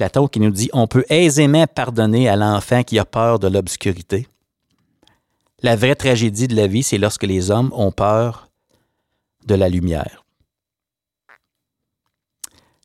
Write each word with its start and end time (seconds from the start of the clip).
Platon 0.00 0.28
qui 0.28 0.40
nous 0.40 0.50
dit 0.50 0.70
on 0.72 0.86
peut 0.86 1.04
aisément 1.10 1.66
pardonner 1.66 2.26
à 2.26 2.34
l'enfant 2.34 2.82
qui 2.84 2.98
a 2.98 3.04
peur 3.04 3.38
de 3.38 3.48
l'obscurité. 3.48 4.26
La 5.60 5.76
vraie 5.76 5.94
tragédie 5.94 6.48
de 6.48 6.56
la 6.56 6.66
vie, 6.66 6.82
c'est 6.82 6.96
lorsque 6.96 7.24
les 7.24 7.50
hommes 7.50 7.70
ont 7.74 7.92
peur 7.92 8.48
de 9.44 9.54
la 9.54 9.68
lumière. 9.68 10.24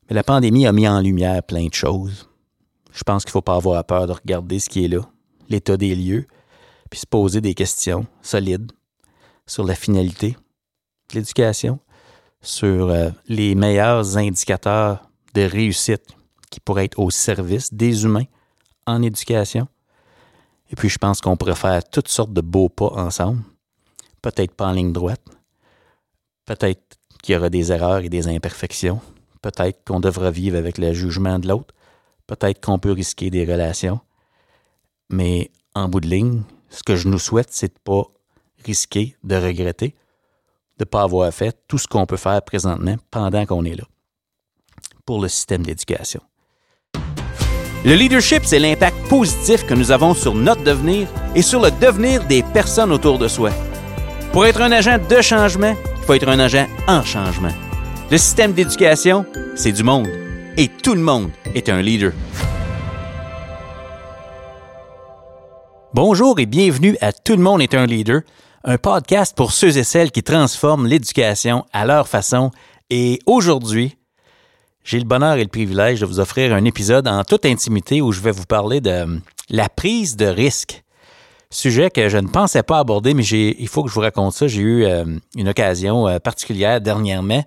Mais 0.06 0.14
la 0.14 0.24
pandémie 0.24 0.66
a 0.66 0.72
mis 0.72 0.86
en 0.86 1.00
lumière 1.00 1.42
plein 1.42 1.68
de 1.68 1.72
choses. 1.72 2.28
Je 2.92 3.02
pense 3.02 3.24
qu'il 3.24 3.30
ne 3.30 3.32
faut 3.32 3.40
pas 3.40 3.56
avoir 3.56 3.82
peur 3.86 4.06
de 4.06 4.12
regarder 4.12 4.58
ce 4.58 4.68
qui 4.68 4.84
est 4.84 4.88
là, 4.88 5.00
l'état 5.48 5.78
des 5.78 5.94
lieux, 5.94 6.26
puis 6.90 7.00
se 7.00 7.06
poser 7.06 7.40
des 7.40 7.54
questions 7.54 8.04
solides 8.20 8.72
sur 9.46 9.64
la 9.64 9.74
finalité 9.74 10.36
de 11.08 11.14
l'éducation, 11.14 11.78
sur 12.42 12.90
euh, 12.90 13.08
les 13.26 13.54
meilleurs 13.54 14.18
indicateurs 14.18 15.08
de 15.32 15.40
réussite 15.40 16.15
qui 16.56 16.60
pourraient 16.60 16.86
être 16.86 16.98
au 16.98 17.10
service 17.10 17.74
des 17.74 18.04
humains 18.04 18.24
en 18.86 19.02
éducation. 19.02 19.68
Et 20.70 20.74
puis, 20.74 20.88
je 20.88 20.96
pense 20.96 21.20
qu'on 21.20 21.36
pourrait 21.36 21.54
faire 21.54 21.84
toutes 21.84 22.08
sortes 22.08 22.32
de 22.32 22.40
beaux 22.40 22.70
pas 22.70 22.86
ensemble. 22.94 23.42
Peut-être 24.22 24.54
pas 24.54 24.68
en 24.68 24.72
ligne 24.72 24.90
droite. 24.90 25.20
Peut-être 26.46 26.96
qu'il 27.22 27.34
y 27.34 27.36
aura 27.36 27.50
des 27.50 27.72
erreurs 27.72 27.98
et 27.98 28.08
des 28.08 28.26
imperfections. 28.26 29.02
Peut-être 29.42 29.84
qu'on 29.84 30.00
devra 30.00 30.30
vivre 30.30 30.56
avec 30.56 30.78
le 30.78 30.94
jugement 30.94 31.38
de 31.38 31.46
l'autre. 31.46 31.74
Peut-être 32.26 32.64
qu'on 32.64 32.78
peut 32.78 32.92
risquer 32.92 33.28
des 33.28 33.44
relations. 33.44 34.00
Mais 35.10 35.50
en 35.74 35.90
bout 35.90 36.00
de 36.00 36.08
ligne, 36.08 36.42
ce 36.70 36.82
que 36.82 36.96
je 36.96 37.06
nous 37.06 37.18
souhaite, 37.18 37.48
c'est 37.50 37.68
de 37.68 37.74
ne 37.74 37.96
pas 37.96 38.08
risquer 38.64 39.14
de 39.24 39.36
regretter, 39.36 39.90
de 40.78 40.84
ne 40.84 40.86
pas 40.86 41.02
avoir 41.02 41.30
fait 41.34 41.54
tout 41.68 41.76
ce 41.76 41.86
qu'on 41.86 42.06
peut 42.06 42.16
faire 42.16 42.40
présentement 42.40 42.96
pendant 43.10 43.44
qu'on 43.44 43.66
est 43.66 43.76
là 43.76 43.84
pour 45.04 45.20
le 45.20 45.28
système 45.28 45.62
d'éducation. 45.62 46.22
Le 47.86 47.94
leadership, 47.94 48.42
c'est 48.44 48.58
l'impact 48.58 48.96
positif 49.06 49.64
que 49.64 49.72
nous 49.72 49.92
avons 49.92 50.12
sur 50.12 50.34
notre 50.34 50.64
devenir 50.64 51.06
et 51.36 51.42
sur 51.42 51.60
le 51.60 51.70
devenir 51.70 52.26
des 52.26 52.42
personnes 52.42 52.90
autour 52.90 53.16
de 53.16 53.28
soi. 53.28 53.50
Pour 54.32 54.44
être 54.44 54.60
un 54.60 54.72
agent 54.72 54.98
de 55.08 55.20
changement, 55.22 55.72
il 55.96 56.02
faut 56.02 56.14
être 56.14 56.28
un 56.28 56.40
agent 56.40 56.66
en 56.88 57.04
changement. 57.04 57.52
Le 58.10 58.18
système 58.18 58.54
d'éducation, 58.54 59.24
c'est 59.54 59.70
du 59.70 59.84
monde. 59.84 60.08
Et 60.56 60.66
tout 60.66 60.94
le 60.94 61.00
monde 61.00 61.30
est 61.54 61.68
un 61.68 61.80
leader. 61.80 62.10
Bonjour 65.94 66.40
et 66.40 66.46
bienvenue 66.46 66.96
à 67.00 67.12
Tout 67.12 67.36
le 67.36 67.42
monde 67.44 67.62
est 67.62 67.74
un 67.74 67.86
leader, 67.86 68.22
un 68.64 68.78
podcast 68.78 69.36
pour 69.36 69.52
ceux 69.52 69.78
et 69.78 69.84
celles 69.84 70.10
qui 70.10 70.24
transforment 70.24 70.88
l'éducation 70.88 71.64
à 71.72 71.86
leur 71.86 72.08
façon. 72.08 72.50
Et 72.90 73.20
aujourd'hui, 73.26 73.96
j'ai 74.86 75.00
le 75.00 75.04
bonheur 75.04 75.34
et 75.34 75.42
le 75.42 75.48
privilège 75.48 76.00
de 76.00 76.06
vous 76.06 76.20
offrir 76.20 76.54
un 76.54 76.64
épisode 76.64 77.08
en 77.08 77.24
toute 77.24 77.44
intimité 77.44 78.00
où 78.00 78.12
je 78.12 78.20
vais 78.20 78.30
vous 78.30 78.46
parler 78.46 78.80
de 78.80 78.90
euh, 78.90 79.18
la 79.50 79.68
prise 79.68 80.16
de 80.16 80.26
risque. 80.26 80.84
Sujet 81.50 81.90
que 81.90 82.08
je 82.08 82.18
ne 82.18 82.28
pensais 82.28 82.62
pas 82.62 82.78
aborder, 82.78 83.12
mais 83.12 83.24
il 83.24 83.66
faut 83.66 83.82
que 83.82 83.88
je 83.88 83.94
vous 83.94 84.00
raconte 84.00 84.32
ça. 84.32 84.46
J'ai 84.46 84.60
eu 84.60 84.84
euh, 84.84 85.04
une 85.36 85.48
occasion 85.48 86.06
euh, 86.06 86.18
particulière 86.20 86.80
dernièrement. 86.80 87.42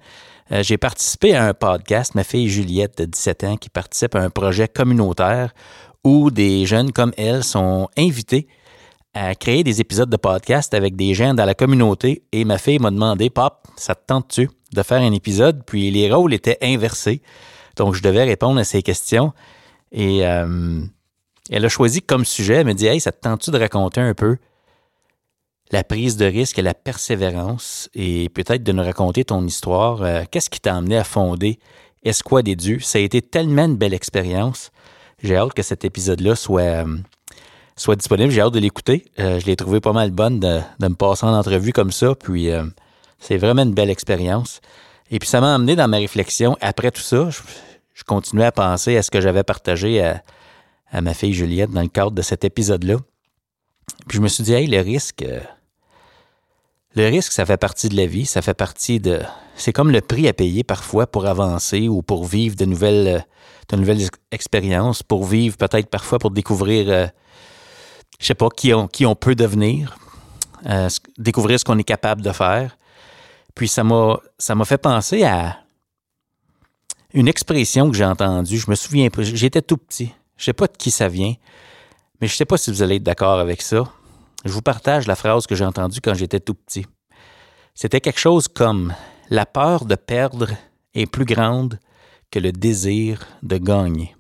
j'ai 0.52 0.78
participé 0.78 1.34
à 1.34 1.46
un 1.46 1.54
podcast, 1.54 2.14
ma 2.14 2.26
fille 2.26 2.50
Juliette 2.50 2.98
de 2.98 3.06
17 3.06 3.44
ans, 3.46 3.56
qui 3.56 3.70
participe 3.70 4.16
à 4.16 4.20
un 4.20 4.30
projet 4.30 4.68
communautaire 4.68 5.54
où 6.04 6.32
des 6.32 6.66
jeunes 6.66 6.92
comme 6.92 7.14
elle 7.18 7.44
sont 7.44 7.88
invités 7.98 8.48
à 9.14 9.36
créer 9.36 9.64
des 9.64 9.82
épisodes 9.82 10.10
de 10.10 10.18
podcast 10.18 10.74
avec 10.74 10.96
des 10.96 11.14
gens 11.14 11.34
dans 11.34 11.46
la 11.46 11.56
communauté. 11.56 12.24
Et 12.32 12.46
ma 12.46 12.58
fille 12.58 12.80
m'a 12.80 12.92
demandé, 12.92 13.30
Pop, 13.30 13.68
ça 13.76 13.96
te 13.96 14.06
tente-tu? 14.06 14.50
de 14.74 14.84
faire 14.84 15.02
un 15.02 15.12
épisode, 15.12 15.64
puis 15.66 15.92
les 15.92 16.12
rôles 16.12 16.34
étaient 16.34 16.58
inversés. 16.62 17.22
Donc, 17.76 17.96
je 17.96 18.02
devais 18.02 18.24
répondre 18.24 18.60
à 18.60 18.64
ces 18.64 18.82
questions. 18.82 19.34
Et 19.92 20.26
euh, 20.26 20.82
elle 21.50 21.66
a 21.66 21.70
choisi 21.70 22.02
comme 22.02 22.26
sujet, 22.26 22.56
elle 22.56 22.68
me 22.68 22.74
dit 22.74 22.88
Hey, 22.88 23.00
ça 23.00 23.12
te 23.12 23.20
tente-tu 23.22 23.52
de 23.52 23.58
raconter 23.58 24.02
un 24.02 24.14
peu 24.14 24.38
la 25.72 25.84
prise 25.84 26.18
de 26.18 26.26
risque 26.26 26.58
et 26.60 26.64
la 26.64 26.74
persévérance 26.74 27.90
et 27.94 28.30
peut-être 28.30 28.64
de 28.64 28.72
nous 28.72 28.84
raconter 28.84 29.24
ton 29.24 29.46
histoire? 29.46 30.02
Euh, 30.02 30.24
qu'est-ce 30.30 30.50
qui 30.50 30.60
t'a 30.60 30.76
amené 30.76 30.98
à 30.98 31.04
fonder 31.04 31.60
Esquad 32.04 32.46
des 32.46 32.56
Dieux? 32.56 32.80
Ça 32.80 33.00
a 33.00 33.02
été 33.02 33.22
tellement 33.22 33.66
une 33.66 33.78
belle 33.78 33.94
expérience. 33.94 34.72
J'ai 35.22 35.36
hâte 35.36 35.54
que 35.54 35.64
cet 35.64 35.86
épisode-là 35.86 36.36
soit, 36.36 36.62
euh, 36.62 36.98
soit 37.80 37.96
disponible. 37.96 38.32
J'ai 38.32 38.42
hâte 38.42 38.54
de 38.54 38.60
l'écouter. 38.60 39.06
je 39.18 39.46
l'ai 39.46 39.56
trouvé 39.56 39.80
pas 39.80 39.94
mal 39.94 40.12
bonne 40.12 40.40
de, 40.40 40.60
me 40.82 40.96
passer 40.96 41.26
en 41.26 41.34
entrevue 41.34 41.74
comme 41.74 41.92
ça. 41.92 42.16
Puis 42.16 42.50
c'est 43.20 43.38
vraiment 43.38 43.64
une 43.64 43.74
belle 43.74 43.90
expérience. 43.90 44.62
Et 45.12 45.20
puis 45.20 45.28
ça 45.28 45.42
m'a 45.42 45.56
amené 45.56 45.76
dans 45.76 45.88
ma 45.88 45.98
réflexion. 45.98 46.58
Après 46.62 46.92
tout 46.92 47.02
ça, 47.02 47.30
je, 47.30 48.04
continuais 48.04 48.46
à 48.46 48.52
penser 48.52 48.98
à 48.98 49.04
ce 49.04 49.12
que 49.12 49.22
j'avais 49.22 49.44
partagé 49.44 50.02
à, 50.92 51.02
ma 51.02 51.14
fille 51.14 51.34
Juliette 51.34 51.72
dans 51.72 51.82
le 51.82 51.88
cadre 51.90 52.12
de 52.12 52.22
cet 52.22 52.44
épisode-là. 52.44 52.98
Puis 54.08 54.18
je 54.18 54.22
me 54.22 54.28
suis 54.28 54.44
dit, 54.44 54.54
hey, 54.54 54.68
le 54.68 54.80
risque, 54.80 55.24
euh, 55.24 55.40
le 56.96 57.08
risque, 57.08 57.32
ça 57.32 57.46
fait 57.46 57.58
partie 57.58 57.90
de 57.90 57.96
la 57.96 58.06
vie, 58.06 58.26
ça 58.26 58.42
fait 58.42 58.54
partie 58.54 59.00
de. 59.00 59.20
C'est 59.56 59.74
comme 59.74 59.92
le 59.92 60.02
prix 60.02 60.28
à 60.28 60.34
payer 60.34 60.64
parfois 60.64 61.06
pour 61.06 61.26
avancer 61.26 61.88
ou 61.88 62.02
pour 62.02 62.26
vivre 62.26 62.56
de 62.56 62.66
nouvelles, 62.66 63.26
de 63.70 63.76
nouvelles 63.76 64.08
expériences, 64.32 65.04
pour 65.04 65.26
vivre 65.26 65.58
peut-être 65.58 65.90
parfois 65.90 66.18
pour 66.18 66.32
découvrir, 66.32 67.12
je 68.20 68.26
sais 68.26 68.36
pas, 68.36 68.50
qui 68.50 68.74
on, 68.74 69.16
peut 69.16 69.36
devenir, 69.36 69.98
euh, 70.66 70.90
découvrir 71.18 71.60
ce 71.60 71.66
qu'on 71.66 71.78
est 71.78 71.84
capable 71.84 72.22
de 72.22 72.32
faire. 72.32 72.78
Puis 73.56 73.68
ça 73.68 73.84
m'a, 73.84 74.66
fait 74.66 74.78
penser 74.78 75.24
à 75.24 75.58
une 77.14 77.28
expression 77.28 77.90
que 77.90 77.98
j'ai 77.98 78.06
entendue. 78.06 78.58
Je 78.58 78.70
me 78.70 78.76
souviens. 78.76 79.10
J'étais 79.20 79.62
tout 79.62 79.78
petit. 79.78 80.14
Je 80.38 80.46
sais 80.46 80.54
pas 80.54 80.68
de 80.68 80.78
qui 80.78 80.92
ça 80.92 81.10
vient, 81.10 81.34
mais 82.22 82.28
je 82.28 82.36
sais 82.36 82.46
pas 82.46 82.58
si 82.58 82.72
vous 82.72 82.82
allez 82.82 82.96
être 82.96 83.04
d'accord 83.04 83.40
avec 83.40 83.62
ça. 83.62 83.84
Je 84.46 84.52
vous 84.52 84.62
partage 84.62 85.06
la 85.06 85.16
phrase 85.16 85.46
que 85.48 85.56
j'ai 85.56 85.66
entendue 85.66 86.00
quand 86.02 86.14
j'étais 86.14 86.40
tout 86.40 86.54
petit. 86.54 86.86
C'était 87.74 88.00
quelque 88.00 88.20
chose 88.20 88.48
comme 88.48 88.94
La 89.30 89.46
peur 89.46 89.86
de 89.86 89.96
perdre 89.96 90.50
est 90.94 91.06
plus 91.06 91.26
grande 91.26 91.80
que 92.32 92.40
le 92.40 92.52
désir 92.52 93.28
de 93.44 93.58
gagner. 93.58 94.16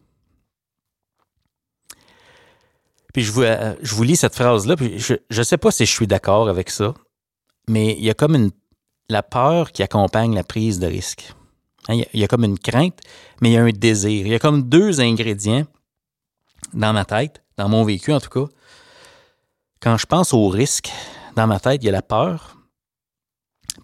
Puis 3.19 3.25
je 3.25 3.33
vous, 3.33 3.41
euh, 3.41 3.75
je 3.81 3.95
vous 3.95 4.03
lis 4.03 4.15
cette 4.15 4.33
phrase-là, 4.33 4.77
puis 4.77 4.97
je 4.97 5.15
ne 5.29 5.43
sais 5.43 5.57
pas 5.57 5.71
si 5.71 5.85
je 5.85 5.91
suis 5.91 6.07
d'accord 6.07 6.47
avec 6.47 6.69
ça, 6.69 6.93
mais 7.67 7.91
il 7.99 8.05
y 8.05 8.09
a 8.09 8.13
comme 8.13 8.49
la 9.09 9.23
peur 9.23 9.73
qui 9.73 9.83
accompagne 9.83 10.33
la 10.33 10.45
prise 10.45 10.79
de 10.79 10.87
risque. 10.87 11.33
Hein, 11.89 11.95
il 12.13 12.21
y, 12.21 12.23
a 12.23 12.29
comme 12.29 12.45
une 12.45 12.57
crainte, 12.57 12.97
mais 13.41 13.49
il 13.49 13.53
y 13.55 13.57
a 13.57 13.61
un 13.61 13.71
désir. 13.71 14.25
Il 14.25 14.31
y 14.31 14.35
a 14.35 14.39
comme 14.39 14.69
deux 14.69 15.01
ingrédients 15.01 15.65
dans 16.73 16.93
ma 16.93 17.03
tête, 17.03 17.43
dans 17.57 17.67
mon 17.67 17.83
vécu 17.83 18.13
en 18.13 18.21
tout 18.21 18.29
cas. 18.29 18.49
Quand 19.81 19.97
je 19.97 20.05
pense 20.05 20.33
au 20.33 20.47
risque, 20.47 20.89
dans 21.35 21.45
ma 21.45 21.59
tête, 21.59 21.83
il 21.83 21.87
y 21.87 21.89
a 21.89 21.91
la 21.91 22.01
peur, 22.01 22.55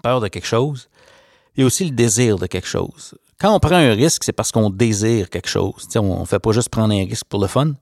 peur 0.02 0.22
de 0.22 0.30
quelque 0.30 0.48
chose, 0.48 0.88
et 1.58 1.66
aussi 1.66 1.84
le 1.84 1.92
désir 1.92 2.38
de 2.38 2.48
quelque 2.48 2.70
chose. 2.70 3.16
Quand 3.38 3.54
on 3.54 3.60
prend 3.60 3.76
un 3.76 3.96
risque, 3.96 4.24
c'est 4.24 4.32
parce 4.32 4.54
qu'on 4.54 4.70
désire 4.70 5.30
quelque 5.30 5.50
chose. 5.50 5.90
on 5.98 6.22
ne 6.22 6.26
fait 6.26 6.40
pas 6.40 6.54
juste 6.54 6.70
prendre 6.70 6.94
un 6.94 7.04
risque 7.04 7.26
pour 7.26 7.42
le 7.42 7.48
fun. 7.48 7.74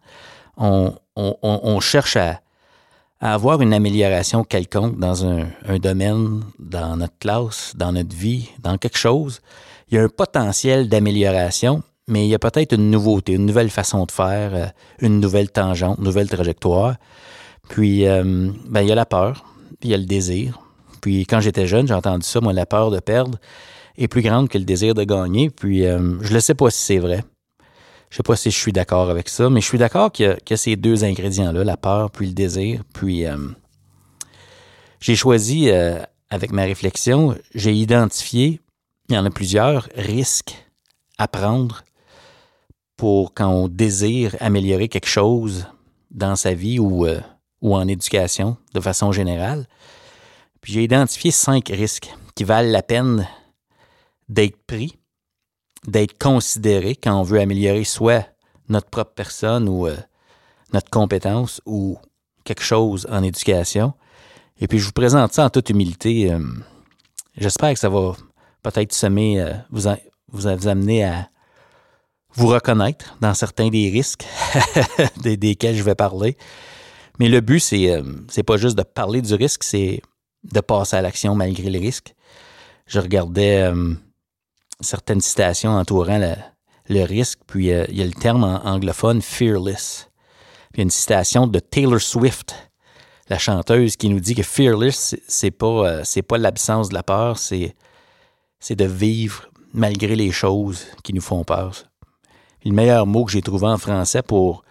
On 0.58 1.80
cherche 1.80 2.18
à, 2.18 2.40
avoir 3.24 3.62
une 3.62 3.74
amélioration 3.74 4.44
quelconque 4.44 5.00
dans 5.00 5.26
un, 5.26 5.48
domaine, 5.82 6.44
dans 6.60 6.98
notre 6.98 7.18
classe, 7.20 7.74
dans 7.76 7.94
notre 7.94 8.14
vie, 8.14 8.50
dans 8.60 8.78
quelque 8.78 8.98
chose, 8.98 9.40
il 9.90 9.96
y 9.96 9.98
a 9.98 10.04
un 10.04 10.10
potentiel 10.10 10.90
d'amélioration, 10.90 11.84
mais 12.08 12.26
il 12.26 12.30
y 12.30 12.36
a 12.36 12.40
peut-être 12.40 12.74
une 12.74 12.92
nouveauté, 12.92 13.34
une 13.34 13.46
nouvelle 13.46 13.70
façon 13.70 14.06
de 14.06 14.12
faire, 14.12 14.54
euh, 14.54 14.66
une 15.00 15.22
nouvelle 15.22 15.50
tangente, 15.50 16.00
une 16.00 16.04
nouvelle 16.04 16.30
trajectoire. 16.30 16.96
Puis, 17.70 18.06
euh, 18.08 18.52
ben, 18.68 18.82
il 18.82 18.90
y 18.90 18.92
a 18.92 18.96
la 18.96 19.06
peur, 19.06 19.46
il 19.82 19.90
y 19.90 19.94
a 19.94 19.98
le 19.98 20.06
désir. 20.06 20.60
Puis, 21.00 21.26
quand 21.26 21.40
j'étais 21.40 21.66
jeune, 21.66 21.88
j'ai 21.88 21.94
entendu 21.94 22.26
ça, 22.26 22.42
moi, 22.42 22.52
la 22.52 22.66
peur 22.66 22.92
de 22.92 23.00
perdre 23.00 23.38
est 23.98 24.10
plus 24.10 24.22
grande 24.22 24.50
que 24.50 24.58
le 24.58 24.66
désir 24.66 24.96
de 24.96 25.04
gagner. 25.06 25.50
Puis, 25.50 25.86
euh, 25.86 26.18
je 26.22 26.34
ne 26.34 26.40
sais 26.40 26.56
pas 26.56 26.70
si 26.70 26.82
c'est 26.82 27.00
vrai. 27.00 27.24
Je 28.14 28.18
sais 28.18 28.24
pas 28.24 28.36
si 28.36 28.52
je 28.52 28.58
suis 28.60 28.72
d'accord 28.72 29.10
avec 29.10 29.28
ça, 29.28 29.50
mais 29.50 29.60
je 29.60 29.66
suis 29.66 29.80
d'accord 29.80 30.12
y, 30.20 30.24
a 30.26 30.56
ces 30.56 30.76
deux 30.76 31.04
ingrédients-là, 31.04 31.64
la 31.64 31.78
peur 31.78 32.12
puis 32.12 32.28
le 32.28 32.34
désir. 32.34 32.84
Puis 32.94 33.26
euh, 33.26 33.38
j'ai 35.00 35.16
choisi, 35.16 35.72
euh, 35.72 36.00
avec 36.30 36.52
ma 36.52 36.62
réflexion, 36.62 37.36
j'ai 37.56 37.74
identifié, 37.74 38.62
il 39.10 39.16
y 39.16 39.18
en 39.18 39.26
a 39.26 39.32
plusieurs, 39.32 39.90
risques 39.96 40.54
à 41.18 41.28
prendre 41.28 41.82
pour 42.98 43.34
quand 43.34 43.50
on 43.50 43.68
désire 43.68 44.36
améliorer 44.40 44.90
quelque 44.90 45.10
chose 45.10 45.66
dans 46.12 46.36
sa 46.36 46.54
vie 46.54 46.78
ou, 46.78 47.08
euh, 47.08 47.20
ou 47.64 47.76
en 47.76 47.88
éducation 47.88 48.58
de 48.76 48.80
façon 48.80 49.12
générale. 49.12 49.66
Puis 50.62 50.74
j'ai 50.74 50.84
identifié 50.84 51.32
cinq 51.32 51.70
risques 51.70 52.14
qui 52.36 52.44
valent 52.44 52.70
la 52.70 52.84
peine 52.84 53.28
d'être 54.30 54.64
pris 54.68 55.00
d'être 55.88 56.18
considéré 56.18 56.96
quand 56.96 57.20
on 57.20 57.24
veut 57.24 57.40
améliorer 57.40 57.84
soit 57.84 58.28
notre 58.70 58.90
propre 58.90 59.14
personne 59.14 59.68
ou 59.68 59.88
euh, 59.88 59.98
notre 60.72 60.90
compétence 60.90 61.62
ou 61.66 61.98
quelque 62.44 62.64
chose 62.64 63.08
en 63.12 63.24
éducation. 63.24 63.94
Et 64.60 64.68
puis 64.68 64.80
je 64.80 64.86
vous 64.86 64.92
présente 64.92 65.34
ça 65.34 65.46
en 65.46 65.50
toute 65.50 65.70
humilité. 65.70 66.32
Euh, 66.32 66.40
j'espère 67.38 67.74
que 67.74 67.80
ça 67.80 67.90
va 67.90 68.14
peut-être 68.62 68.94
semer, 68.94 69.42
euh, 69.42 69.54
vous, 69.72 69.90
vous, 70.32 70.48
amener 70.48 71.04
à 71.04 71.30
vous 72.34 72.48
reconnaître 72.48 73.16
dans 73.22 73.34
certains 73.34 73.70
des 73.70 73.90
risques 73.90 74.26
des, 75.22 75.38
desquels 75.38 75.76
je 75.76 75.84
vais 75.84 75.96
parler. 75.96 76.38
Mais 77.20 77.30
le 77.30 77.42
but, 77.42 77.60
c'est 77.60 78.02
c'est 78.28 78.42
pas 78.42 78.58
juste 78.58 78.76
de 78.76 78.82
parler 78.82 79.22
du 79.22 79.36
risque, 79.36 79.64
c'est 79.64 80.02
de 80.44 80.60
passer 80.62 80.96
à 80.96 81.02
l'action 81.04 81.36
malgré 81.36 81.70
les 81.70 81.78
risques. 81.78 82.16
Je 82.88 83.00
regardais 83.00 83.72
certaines 84.84 85.22
citations 85.22 85.72
entourant 85.72 86.20
le, 86.90 87.04
risque, 87.04 87.40
puis 87.48 87.72
euh, 87.72 87.86
il 87.90 87.98
y 87.98 88.02
a 88.02 88.06
le 88.06 88.14
terme 88.14 88.44
anglophone 88.44 89.22
fearless. 89.22 90.10
Puis 90.72 90.76
il 90.76 90.78
y 90.80 90.82
a 90.82 90.84
une 90.84 90.92
citation 90.92 91.48
de 91.48 91.60
Taylor 91.60 92.02
Swift, 92.02 92.56
la 93.30 93.38
chanteuse, 93.38 93.96
qui 93.96 94.10
nous 94.10 94.20
dit 94.20 94.36
que 94.36 94.44
fearless, 94.44 95.16
c'est 95.28 95.52
pas 95.52 96.04
c'est 96.04 96.22
pas 96.22 96.38
l'absence 96.38 96.90
de 96.90 96.94
la 96.94 97.04
peur, 97.04 97.38
c'est 97.38 97.76
c'est 98.60 98.76
de 98.76 98.86
vivre 98.86 99.50
malgré 99.74 100.16
les 100.16 100.32
choses 100.32 100.86
qui 101.04 101.14
nous 101.14 101.22
font 101.22 101.44
peur 101.44 101.74
le 102.66 102.72
meilleur 102.72 103.06
mot 103.06 103.26
que 103.26 103.32
j'ai 103.32 103.42
trouvé 103.42 103.68
en 103.68 103.78
français 103.78 104.22
pour 104.22 104.64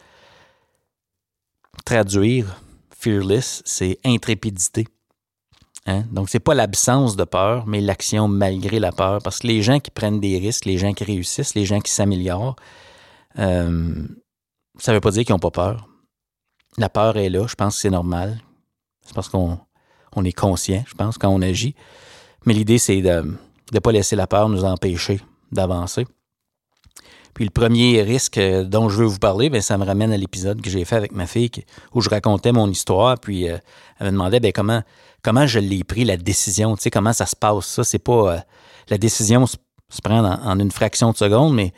traduire 1.84 2.60
fearless, 2.96 3.62
c'est 3.64 3.98
intrépidité. 4.04 4.86
Hein? 5.86 6.04
Donc, 6.12 6.28
c'est 6.28 6.40
pas 6.40 6.54
l'absence 6.54 7.16
de 7.16 7.24
peur, 7.24 7.66
mais 7.66 7.80
l'action 7.80 8.28
malgré 8.28 8.78
la 8.78 8.92
peur. 8.92 9.20
Parce 9.22 9.40
que 9.40 9.46
les 9.46 9.62
gens 9.62 9.80
qui 9.80 9.90
prennent 9.90 10.20
des 10.20 10.38
risques, 10.38 10.64
les 10.64 10.78
gens 10.78 10.92
qui 10.92 11.04
réussissent, 11.04 11.54
les 11.54 11.64
gens 11.64 11.80
qui 11.80 11.90
s'améliorent, 11.90 12.56
euh, 13.38 14.06
ça 14.78 14.92
veut 14.92 15.00
pas 15.00 15.10
dire 15.10 15.24
qu'ils 15.24 15.34
n'ont 15.34 15.40
pas 15.40 15.50
peur. 15.50 15.88
La 16.78 16.88
peur 16.88 17.16
est 17.16 17.28
là, 17.28 17.46
je 17.46 17.54
pense 17.54 17.76
que 17.76 17.80
c'est 17.82 17.90
normal. 17.90 18.40
C'est 19.02 19.14
parce 19.14 19.28
qu'on 19.28 19.58
on 20.14 20.24
est 20.24 20.32
conscient, 20.32 20.84
je 20.86 20.94
pense, 20.94 21.18
quand 21.18 21.28
on 21.28 21.42
agit. 21.42 21.74
Mais 22.46 22.54
l'idée, 22.54 22.78
c'est 22.78 23.02
de 23.02 23.36
ne 23.72 23.78
pas 23.78 23.92
laisser 23.92 24.16
la 24.16 24.26
peur 24.26 24.48
nous 24.48 24.64
empêcher 24.64 25.20
d'avancer. 25.50 26.06
Puis 27.34 27.44
le 27.44 27.50
premier 27.50 28.02
risque 28.02 28.36
euh, 28.38 28.64
dont 28.64 28.88
je 28.88 28.98
veux 28.98 29.06
vous 29.06 29.18
parler, 29.18 29.48
bien, 29.48 29.62
ça 29.62 29.78
me 29.78 29.84
ramène 29.84 30.12
à 30.12 30.18
l'épisode 30.18 30.60
que 30.60 30.68
j'ai 30.68 30.84
fait 30.84 30.96
avec 30.96 31.12
ma 31.12 31.26
fille 31.26 31.50
où 31.94 32.00
je 32.00 32.10
racontais 32.10 32.52
mon 32.52 32.68
histoire. 32.68 33.18
Puis 33.18 33.48
euh, 33.48 33.56
elle 33.98 34.08
me 34.08 34.12
demandait 34.12 34.40
bien, 34.40 34.52
comment, 34.52 34.82
comment 35.22 35.46
je 35.46 35.58
l'ai 35.58 35.84
pris, 35.84 36.04
la 36.04 36.16
décision. 36.16 36.76
Tu 36.76 36.82
sais, 36.82 36.90
comment 36.90 37.12
ça 37.12 37.26
se 37.26 37.36
passe, 37.36 37.66
ça. 37.66 37.84
C'est 37.84 37.98
pas. 37.98 38.34
Euh, 38.34 38.38
la 38.88 38.98
décision 38.98 39.46
se, 39.46 39.56
prend 40.02 40.24
en, 40.24 40.58
une 40.58 40.70
fraction 40.70 41.12
de 41.12 41.16
seconde, 41.16 41.54
mais 41.54 41.72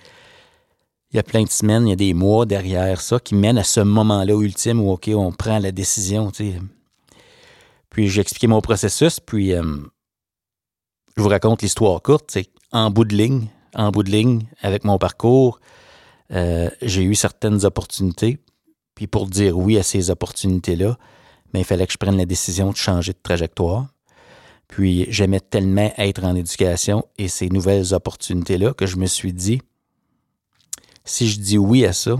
il 1.10 1.16
y 1.16 1.18
a 1.18 1.22
plein 1.22 1.44
de 1.44 1.50
semaines, 1.50 1.86
il 1.86 1.90
y 1.90 1.92
a 1.92 1.96
des 1.96 2.14
mois 2.14 2.46
derrière 2.46 3.00
ça 3.00 3.20
qui 3.20 3.34
mènent 3.34 3.58
à 3.58 3.64
ce 3.64 3.80
moment-là 3.80 4.34
ultime 4.34 4.80
où, 4.80 4.90
OK, 4.90 5.10
on 5.14 5.32
prend 5.32 5.58
la 5.58 5.70
décision. 5.70 6.32
Puis 7.90 8.08
j'ai 8.08 8.20
expliqué 8.20 8.46
mon 8.46 8.60
processus, 8.60 9.20
puis 9.20 9.50
je 9.50 9.62
vous 11.22 11.28
raconte 11.28 11.62
l'histoire 11.62 12.02
courte. 12.02 12.36
En 12.72 12.90
bout 12.90 13.04
de 13.04 13.14
ligne, 13.14 13.48
en 13.74 13.90
bout 13.90 14.02
de 14.02 14.10
ligne, 14.10 14.46
avec 14.62 14.84
mon 14.84 14.98
parcours, 14.98 15.60
euh, 16.32 16.70
j'ai 16.82 17.02
eu 17.02 17.14
certaines 17.14 17.64
opportunités. 17.64 18.38
Puis 18.94 19.06
pour 19.06 19.26
dire 19.26 19.58
oui 19.58 19.78
à 19.78 19.82
ces 19.82 20.10
opportunités-là, 20.10 20.96
mais 21.54 21.60
il 21.60 21.64
fallait 21.64 21.86
que 21.86 21.92
je 21.92 21.98
prenne 21.98 22.16
la 22.16 22.26
décision 22.26 22.72
de 22.72 22.76
changer 22.76 23.12
de 23.12 23.18
trajectoire. 23.22 23.86
Puis 24.66 25.06
j'aimais 25.08 25.38
tellement 25.38 25.92
être 25.96 26.24
en 26.24 26.34
éducation 26.34 27.06
et 27.16 27.28
ces 27.28 27.48
nouvelles 27.48 27.94
opportunités-là 27.94 28.74
que 28.74 28.86
je 28.86 28.96
me 28.96 29.06
suis 29.06 29.32
dit, 29.32 29.62
si 31.04 31.28
je 31.28 31.38
dis 31.38 31.56
oui 31.56 31.86
à 31.86 31.92
ça, 31.92 32.16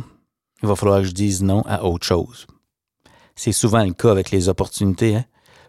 il 0.62 0.69
va 0.69 0.76
falloir 0.76 1.00
que 1.00 1.08
je 1.08 1.12
dise 1.12 1.42
non 1.42 1.62
à 1.62 1.82
autre 1.82 2.06
chose. 2.06 2.46
C'est 3.34 3.52
souvent 3.52 3.82
le 3.84 3.92
cas 3.92 4.12
avec 4.12 4.31
les 4.31 4.48
opportunités. 4.48 5.16
Hein. 5.16 5.25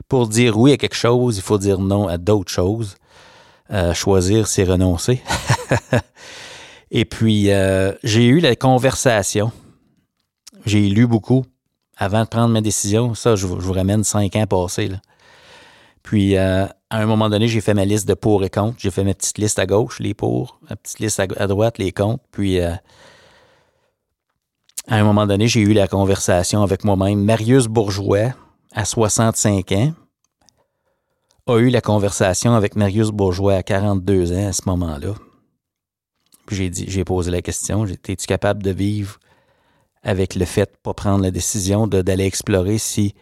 Pour 0.08 0.28
dire 0.28 0.60
oui 0.60 0.72
à 0.72 0.78
quelque 0.78 0.96
chose, 0.96 1.38
il 1.38 1.42
faut 1.42 1.58
dire 1.58 1.80
non 1.80 2.08
à 2.08 2.20
d'autres 2.20 2.52
choses. 2.52 2.98
Euh, 3.72 3.96
choisir, 3.96 4.46
c'est 4.46 4.64
renoncer. 4.64 5.24
Et 6.92 7.06
puis, 7.06 7.52
euh, 7.52 7.94
j'ai 8.04 8.26
eu 8.26 8.40
la 8.40 8.56
conversation. 8.56 9.52
J'ai 10.68 10.88
lu 10.88 11.08
beaucoup 11.08 11.46
avant 11.98 12.24
de 12.24 12.28
prendre 12.28 12.50
ma 12.50 12.62
décision. 12.62 13.14
Ça, 13.14 13.36
je, 13.36 13.48
vous 13.48 13.74
ramène 13.74 14.04
cinq 14.04 14.36
ans 14.36 14.48
passés. 14.48 14.92
Puis, 16.04 16.38
euh, 16.38 16.66
à 16.90 16.98
un 16.98 17.06
moment 17.06 17.30
donné, 17.30 17.48
j'ai 17.48 17.62
fait 17.62 17.74
ma 17.74 17.86
liste 17.86 18.08
de 18.08 18.14
pour 18.14 18.44
et 18.44 18.50
contre. 18.50 18.76
J'ai 18.78 18.92
fait 18.92 19.04
ma 19.04 19.14
petite 19.14 19.38
liste 19.38 19.60
à 19.60 19.66
gauche, 19.66 20.00
les 20.00 20.14
pour, 20.14 20.60
ma 20.70 20.76
petite 20.76 21.00
liste 21.00 21.20
à, 21.20 21.48
droite, 21.48 21.78
les 21.78 21.92
contre. 21.92 22.24
Puis, 22.32 22.60
à 22.60 22.80
un 24.88 25.04
moment 25.04 25.26
donné, 25.26 25.48
j'ai 25.48 25.62
eu 25.62 25.74
la 25.74 25.88
conversation 25.88 26.62
avec 26.62 26.84
moi-même. 26.84 27.24
Marius 27.24 27.66
Bourgeois, 27.68 28.34
à 28.74 28.86
65 28.86 29.72
ans, 29.72 29.94
a 31.48 31.58
eu 31.58 31.70
la 31.70 31.82
conversation 31.82 32.54
avec 32.54 32.76
Marius 32.76 33.10
Bourgeois 33.10 33.56
à 33.56 33.64
42 33.64 34.32
ans 34.32 34.48
à 34.48 34.54
ce 34.54 34.64
moment-là. 34.66 35.14
dit, 36.52 36.86
j'ai 36.88 37.04
posé 37.04 37.32
la 37.32 37.42
question, 37.42 37.86
es-tu 37.86 38.28
capable 38.28 38.64
de 38.64 38.72
vivre 38.72 39.20
avec 40.06 40.36
le 40.36 40.46
fait 40.46 40.66
de 40.68 40.72
ne 40.72 40.82
pas 40.84 40.94
prendre 40.94 41.24
la 41.24 41.32
décision 41.32 41.88
d'aller 41.88 42.26
explorer 42.26 42.78
si 42.78 43.14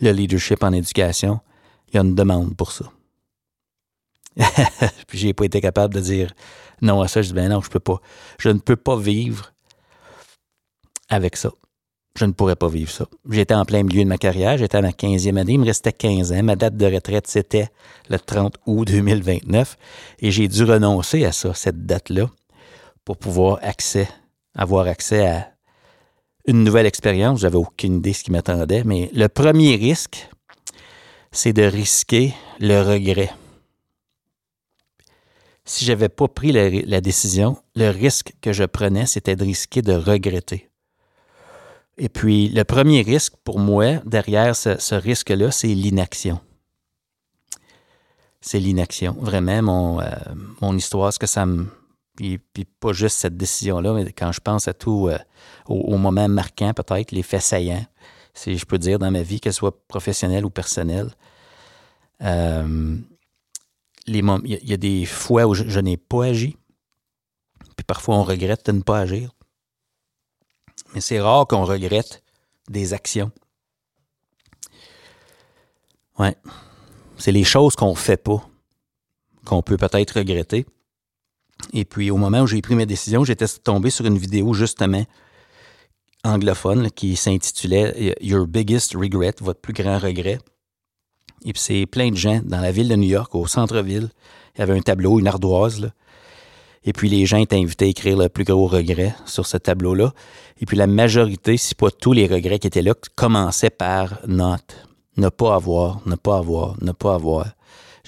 le 0.00 0.10
leadership 0.10 0.62
en 0.62 0.72
éducation, 0.72 1.40
il 1.88 1.94
y 1.94 1.98
a 1.98 2.02
une 2.02 2.14
demande 2.14 2.54
pour 2.54 2.72
ça. 2.72 2.84
puis 5.08 5.18
j'ai 5.18 5.32
pas 5.32 5.46
été 5.46 5.62
capable 5.62 5.94
de 5.94 6.00
dire 6.00 6.34
non 6.82 7.00
à 7.00 7.08
ça. 7.08 7.22
Je 7.22 7.28
dis 7.28 7.34
ben 7.34 7.48
non, 7.48 7.62
je 7.62 7.70
peux 7.70 7.80
pas. 7.80 8.00
Je 8.38 8.50
ne 8.50 8.58
peux 8.58 8.76
pas 8.76 8.96
vivre 8.96 9.52
avec 11.08 11.36
ça 11.36 11.50
je 12.18 12.24
ne 12.24 12.32
pourrais 12.32 12.56
pas 12.56 12.68
vivre 12.68 12.90
ça. 12.90 13.06
J'étais 13.30 13.54
en 13.54 13.64
plein 13.64 13.82
milieu 13.82 14.02
de 14.02 14.08
ma 14.08 14.18
carrière, 14.18 14.58
j'étais 14.58 14.76
à 14.76 14.82
ma 14.82 14.90
15e 14.90 15.36
année, 15.36 15.52
il 15.52 15.60
me 15.60 15.66
restait 15.66 15.92
15 15.92 16.32
ans. 16.32 16.42
Ma 16.42 16.56
date 16.56 16.76
de 16.76 16.86
retraite, 16.86 17.28
c'était 17.28 17.68
le 18.10 18.18
30 18.18 18.56
août 18.66 18.86
2029. 18.88 19.76
Et 20.18 20.30
j'ai 20.30 20.48
dû 20.48 20.64
renoncer 20.64 21.24
à 21.24 21.32
ça, 21.32 21.54
cette 21.54 21.86
date-là, 21.86 22.26
pour 23.04 23.16
pouvoir 23.16 23.58
accès, 23.62 24.08
avoir 24.54 24.86
accès 24.88 25.26
à 25.26 25.48
une 26.48 26.64
nouvelle 26.64 26.86
expérience. 26.86 27.40
J'avais 27.40 27.58
aucune 27.58 27.98
idée 27.98 28.10
de 28.10 28.16
ce 28.16 28.24
qui 28.24 28.32
m'attendait, 28.32 28.82
mais 28.82 29.10
le 29.12 29.28
premier 29.28 29.76
risque, 29.76 30.28
c'est 31.30 31.52
de 31.52 31.62
risquer 31.62 32.34
le 32.58 32.80
regret. 32.80 33.30
Si 35.66 35.84
j'avais 35.84 36.08
pas 36.08 36.26
pris 36.26 36.50
la 36.50 37.00
décision, 37.02 37.58
le 37.76 37.90
risque 37.90 38.32
que 38.40 38.54
je 38.54 38.64
prenais, 38.64 39.04
c'était 39.04 39.36
de 39.36 39.44
risquer 39.44 39.82
de 39.82 39.92
regretter. 39.92 40.70
Et 41.98 42.08
puis, 42.08 42.48
le 42.48 42.64
premier 42.64 43.02
risque 43.02 43.34
pour 43.44 43.58
moi, 43.58 43.96
derrière 44.06 44.56
ce, 44.56 44.94
risque-là, 44.94 45.50
c'est 45.50 45.68
l'inaction. 45.68 46.40
C'est 48.40 48.60
l'inaction. 48.60 49.16
Vraiment, 49.20 49.62
mon, 49.62 50.00
euh, 50.00 50.06
mon 50.62 50.74
histoire, 50.74 51.12
ce 51.12 51.18
que 51.18 51.26
ça 51.26 51.44
me. 51.44 51.66
Puis, 52.18 52.40
pas 52.80 52.92
juste 52.92 53.18
cette 53.18 53.36
décision-là, 53.36 53.92
mais 53.92 54.12
quand 54.12 54.32
je 54.32 54.40
pense 54.40 54.66
à 54.66 54.74
tout, 54.74 55.06
euh, 55.08 55.18
au, 55.68 55.96
moment 55.98 56.28
marquant, 56.28 56.74
peut-être, 56.74 57.12
les 57.12 57.22
faits 57.22 57.42
saillants, 57.42 57.86
si 58.34 58.58
je 58.58 58.66
peux 58.66 58.78
dire, 58.78 58.98
dans 58.98 59.12
ma 59.12 59.22
vie, 59.22 59.38
qu'elle 59.38 59.52
soit 59.52 59.86
professionnelle 59.86 60.44
ou 60.44 60.50
personnelle. 60.50 61.12
Euh, 62.22 62.96
il 64.08 64.16
y, 64.44 64.72
a 64.72 64.76
des 64.76 65.04
fois 65.04 65.46
où 65.46 65.54
je 65.54 65.80
n'ai 65.80 65.96
pas 65.96 66.24
agi, 66.24 66.56
puis 67.76 67.84
parfois 67.86 68.16
on 68.16 68.24
regrette 68.24 68.66
de 68.66 68.72
ne 68.72 68.82
pas 68.82 68.98
agir. 68.98 69.30
Mais 70.94 71.00
c'est 71.00 71.20
rare 71.20 71.46
qu'on 71.46 71.64
regrette 71.64 72.24
des 72.68 72.94
actions. 72.94 73.30
Ouais. 76.18 76.34
C'est 77.18 77.32
les 77.32 77.44
choses 77.44 77.76
qu'on 77.76 77.90
ne 77.90 77.96
fait 77.96 78.16
pas 78.16 78.42
qu'on 79.44 79.62
peut 79.62 79.76
peut-être 79.76 80.18
regretter. 80.18 80.66
Et 81.72 81.84
puis, 81.84 82.10
au 82.10 82.16
moment 82.16 82.40
où 82.42 82.46
j'ai 82.46 82.62
pris 82.62 82.74
mes 82.74 82.86
décisions, 82.86 83.24
j'étais 83.24 83.46
tombé 83.62 83.90
sur 83.90 84.06
une 84.06 84.18
vidéo 84.18 84.54
justement 84.54 85.04
anglophone 86.24 86.90
qui 86.90 87.16
s'intitulait 87.16 88.16
Your 88.20 88.46
Biggest 88.46 88.94
Regret, 88.94 89.34
votre 89.40 89.60
plus 89.60 89.72
grand 89.72 89.98
regret. 89.98 90.38
Et 91.44 91.52
puis, 91.52 91.62
c'est 91.62 91.86
plein 91.86 92.10
de 92.10 92.16
gens 92.16 92.40
dans 92.44 92.60
la 92.60 92.72
ville 92.72 92.88
de 92.88 92.96
New 92.96 93.08
York, 93.08 93.34
au 93.34 93.46
centre-ville. 93.46 94.10
Il 94.56 94.60
y 94.60 94.62
avait 94.62 94.76
un 94.76 94.80
tableau, 94.80 95.20
une 95.20 95.28
ardoise, 95.28 95.90
et 96.84 96.92
puis 96.92 97.08
les 97.08 97.26
gens 97.26 97.38
étaient 97.38 97.56
invités 97.56 97.86
à 97.86 97.88
écrire 97.88 98.16
le 98.16 98.28
plus 98.28 98.44
gros 98.44 98.66
regret 98.66 99.14
sur 99.26 99.46
ce 99.46 99.56
tableau-là. 99.56 100.12
Et 100.60 100.66
puis 100.66 100.76
la 100.76 100.86
majorité, 100.86 101.56
si 101.56 101.74
pas 101.74 101.90
tous 101.90 102.12
les 102.12 102.26
regrets 102.26 102.58
qui 102.58 102.66
étaient 102.66 102.82
là, 102.82 102.94
commençaient 103.14 103.70
par 103.70 104.18
note. 104.26 104.86
Ne 105.16 105.28
pas 105.28 105.54
avoir, 105.54 106.00
ne 106.06 106.14
pas 106.14 106.38
avoir, 106.38 106.76
ne 106.82 106.92
pas 106.92 107.14
avoir. 107.14 107.46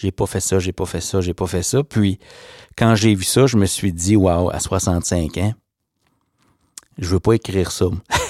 J'ai 0.01 0.13
pas 0.13 0.25
fait 0.25 0.41
ça, 0.41 0.59
j'ai 0.59 0.73
pas 0.73 0.87
fait 0.87 1.03
ça, 1.03 1.21
j'ai 1.21 1.35
pas 1.35 1.47
fait 1.47 1.63
ça. 1.63 1.85
Puis 1.85 2.19
quand 2.77 2.95
j'ai 2.95 3.15
vu 3.15 3.25
ça, 3.25 3.47
je 3.47 3.59
me 3.59 3.67
suis 3.67 3.93
dit, 3.93 4.17
waouh, 4.17 4.49
à 4.49 4.59
65 4.59 5.37
ans, 5.37 5.53
je 6.97 7.09
veux 7.11 7.21
pas 7.21 7.35
écrire 7.35 7.71
ça. 7.71 7.87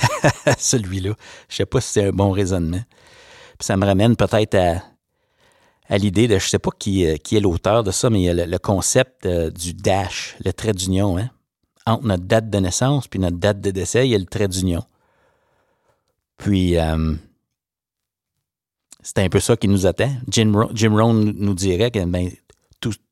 Celui-là. 0.58 1.14
Je 1.48 1.56
sais 1.56 1.66
pas 1.66 1.80
si 1.80 1.92
c'est 1.92 2.06
un 2.06 2.12
bon 2.12 2.32
raisonnement. 2.32 2.82
Puis 3.58 3.66
ça 3.66 3.76
me 3.76 3.86
ramène 3.86 4.16
peut-être 4.16 4.56
à 4.56 4.82
à 5.90 5.98
l'idée 5.98 6.28
de, 6.28 6.38
je 6.38 6.48
sais 6.48 6.60
pas 6.60 6.70
qui, 6.76 7.04
euh, 7.04 7.16
qui 7.16 7.36
est 7.36 7.40
l'auteur 7.40 7.82
de 7.82 7.90
ça, 7.90 8.10
mais 8.10 8.20
il 8.20 8.24
y 8.24 8.30
a 8.30 8.46
le, 8.46 8.58
concept 8.58 9.26
euh, 9.26 9.50
du 9.50 9.74
dash, 9.74 10.36
le 10.44 10.52
trait 10.52 10.72
d'union. 10.72 11.18
Hein? 11.18 11.30
Entre 11.84 12.04
notre 12.04 12.22
date 12.22 12.48
de 12.48 12.58
naissance 12.58 13.08
puis 13.08 13.18
notre 13.18 13.38
date 13.38 13.60
de 13.60 13.72
décès, 13.72 14.06
il 14.06 14.12
y 14.12 14.14
a 14.14 14.18
le 14.18 14.24
trait 14.24 14.46
d'union. 14.46 14.84
Puis, 16.36 16.78
euh, 16.78 17.14
c'est 19.02 19.18
un 19.18 19.28
peu 19.28 19.40
ça 19.40 19.56
qui 19.56 19.68
nous 19.68 19.86
attend. 19.86 20.10
Jim, 20.28 20.52
Rohn 20.54 21.32
nous 21.36 21.54
dirait 21.54 21.90
que 21.90 22.04
ben, 22.04 22.30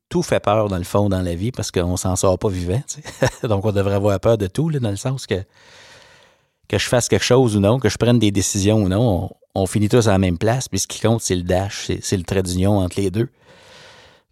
tout, 0.09 0.23
fait 0.23 0.39
peur 0.39 0.69
dans 0.69 0.77
le 0.77 0.83
fond 0.83 1.07
dans 1.07 1.21
la 1.21 1.35
vie 1.35 1.51
parce 1.51 1.69
qu'on 1.69 1.95
s'en 1.95 2.15
sort 2.15 2.39
pas 2.39 2.49
vivant. 2.49 2.81
Donc 3.43 3.65
on 3.65 3.71
devrait 3.71 3.95
avoir 3.95 4.19
peur 4.19 4.37
de 4.39 4.47
tout, 4.47 4.71
dans 4.71 4.89
le 4.89 4.95
sens 4.95 5.27
que 5.27 5.35
je 6.71 6.77
fasse 6.77 7.07
quelque 7.07 7.25
chose 7.25 7.55
ou 7.55 7.59
non, 7.59 7.79
que 7.79 7.89
je 7.89 7.97
prenne 7.97 8.17
des 8.17 8.31
décisions 8.31 8.81
ou 8.81 8.89
non, 8.89 9.29
on, 9.53 9.65
finit 9.67 9.87
tous 9.87 10.07
à 10.07 10.11
la 10.11 10.17
même 10.17 10.39
place. 10.39 10.67
Puis 10.67 10.79
ce 10.79 10.87
qui 10.87 10.99
compte, 10.99 11.21
c'est 11.21 11.35
le 11.35 11.43
dash, 11.43 11.91
c'est 12.01 12.17
le 12.17 12.23
trait 12.23 12.41
d'union 12.41 12.79
entre 12.79 12.99
les 12.99 13.11
deux. 13.11 13.29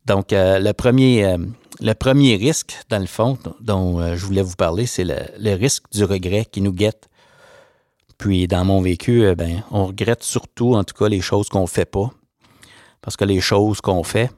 Donc 0.06 0.34
euh, 0.34 0.58
le 0.58 0.74
premier 0.74 1.26
euh, 1.26 1.38
le 1.80 1.94
premier 1.94 2.36
risque, 2.36 2.76
dans 2.90 3.00
le 3.00 3.06
fond, 3.06 3.38
dont 3.62 4.00
euh, 4.00 4.16
je 4.16 4.26
voulais 4.26 4.42
vous 4.42 4.56
parler, 4.56 4.86
c'est 4.86 5.04
le, 5.04 5.54
risque 5.54 5.84
du 5.92 6.04
regret 6.04 6.46
qui 6.46 6.62
nous 6.62 6.72
guette. 6.72 7.08
Puis 8.18 8.48
dans 8.48 8.66
mon 8.66 8.82
vécu, 8.82 9.34
ben, 9.36 9.64
on 9.72 9.86
regrette 9.88 10.24
surtout, 10.24 10.74
en 10.74 10.84
tout 10.84 10.96
cas, 10.96 11.08
les 11.08 11.22
choses 11.22 11.50
qu'on 11.50 11.68
fait 11.68 11.86
pas. 11.86 12.12
Parce 13.02 13.16
que 13.16 13.26
les 13.26 13.42
choses 13.42 13.80
qu'on 13.80 14.04
fait, 14.04 14.32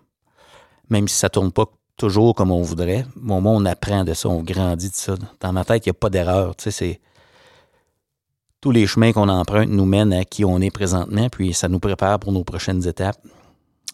même 0.90 1.08
si 1.08 1.16
ça 1.16 1.30
tourne 1.30 1.52
pas 1.52 1.66
toujours 1.98 2.36
comme 2.36 2.52
on 2.52 2.62
voudrait, 2.62 3.06
au 3.16 3.20
moment 3.26 3.56
on 3.56 3.66
apprend 3.66 4.04
de 4.04 4.14
ça, 4.14 4.30
on 4.30 4.42
grandit 4.42 4.90
de 4.90 4.96
ça. 4.96 5.16
Dans 5.40 5.54
ma 5.54 5.66
tête, 5.66 5.86
il 5.86 5.90
n'y 5.90 5.92
a 5.92 6.00
pas 6.00 6.10
d'erreur. 6.10 6.56
Tu 6.56 6.72
sais, 6.72 7.00
tous 8.62 8.72
les 8.72 8.88
chemins 8.88 9.14
qu'on 9.14 9.30
emprunte 9.30 9.70
nous 9.70 9.86
mènent 9.86 10.14
à 10.14 10.26
qui 10.26 10.44
on 10.46 10.60
est 10.60 10.72
présentement, 10.72 11.30
puis 11.30 11.54
ça 11.54 11.68
nous 11.68 11.80
prépare 11.80 12.20
pour 12.20 12.32
nos 12.32 12.44
prochaines 12.44 12.88
étapes. 12.88 13.20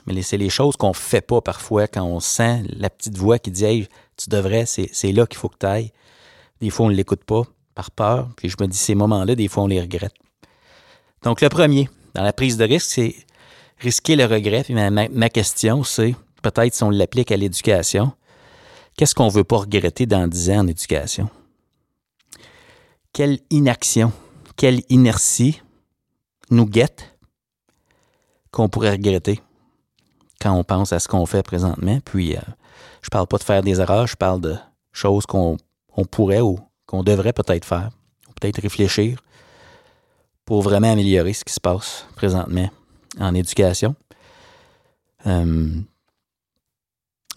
Mais 0.06 0.22
c'est 0.22 0.38
les 0.38 0.50
choses 0.50 0.76
qu'on 0.76 0.94
fait 0.94 1.22
pas 1.22 1.42
parfois 1.42 1.88
quand 1.88 2.04
on 2.04 2.20
sent 2.20 2.64
la 2.70 2.90
petite 2.90 3.18
voix 3.18 3.40
qui 3.40 3.52
dit 3.52 3.66
Hey, 3.66 3.88
tu 4.18 4.30
devrais, 4.30 4.66
c'est 4.66 5.12
là 5.12 5.26
qu'il 5.26 5.38
faut 5.38 5.50
que 5.50 5.58
tu 5.60 5.66
ailles. 5.66 5.92
Des 6.62 6.70
fois, 6.70 6.86
on 6.86 6.90
ne 6.90 6.96
l'écoute 6.96 7.24
pas 7.24 7.44
par 7.76 7.92
peur. 7.92 8.30
Puis 8.38 8.50
je 8.50 8.56
me 8.60 8.68
dis, 8.68 8.78
ces 8.78 8.96
moments-là, 8.96 9.36
des 9.36 9.48
fois, 9.48 9.64
on 9.64 9.68
les 9.68 9.82
regrette. 9.82 10.14
Donc, 11.22 11.42
le 11.42 11.50
premier, 11.50 11.90
dans 12.14 12.24
la 12.24 12.34
prise 12.34 12.58
de 12.58 12.64
risque, 12.64 12.90
c'est 12.90 13.16
risquer 13.80 14.16
le 14.16 14.26
regret. 14.26 14.64
Puis 14.64 14.74
ma, 14.74 15.30
question, 15.30 15.84
c'est 15.84 16.16
peut-être 16.42 16.74
si 16.74 16.84
on 16.84 16.90
l'applique 16.90 17.32
à 17.32 17.38
l'éducation, 17.38 18.14
qu'est-ce 18.98 19.14
qu'on 19.14 19.28
ne 19.28 19.32
veut 19.32 19.44
pas 19.44 19.58
regretter 19.58 20.06
dans 20.06 20.28
10 20.28 20.50
ans 20.52 20.60
en 20.60 20.68
éducation? 20.68 21.30
Quelle 23.14 23.40
inaction, 23.50 24.12
quelle 24.56 24.82
inertie 24.90 25.62
nous 26.50 26.66
guette 26.66 27.18
qu'on 28.52 28.70
pourrait 28.70 28.92
regretter 28.92 29.42
quand 30.42 30.54
on 30.54 30.64
pense 30.64 30.94
à 30.94 31.00
ce 31.00 31.08
qu'on 31.08 31.26
fait 31.26 31.44
présentement? 31.44 32.00
Puis, 32.04 32.36
euh, 32.36 32.42
je 33.02 33.10
parle 33.10 33.28
pas 33.28 33.38
de 33.38 33.44
faire 33.44 33.62
des 33.62 33.80
erreurs, 33.80 34.08
je 34.08 34.16
parle 34.16 34.42
de 34.42 34.56
choses 34.92 35.26
qu'on 35.26 35.58
pourrait 36.12 36.42
ou 36.42 36.60
qu'on 36.86 37.04
devrait 37.04 37.34
peut-être 37.34 37.66
faire, 37.66 37.92
ou 38.30 38.34
peut-être 38.34 38.62
réfléchir 38.62 39.20
pour 40.46 40.62
vraiment 40.62 40.92
améliorer 40.92 41.34
ce 41.34 41.44
qui 41.44 41.54
se 41.54 41.60
passe 41.60 42.06
présentement 42.16 42.70
en 43.20 43.34
éducation. 43.34 43.96
Euh, 45.26 45.70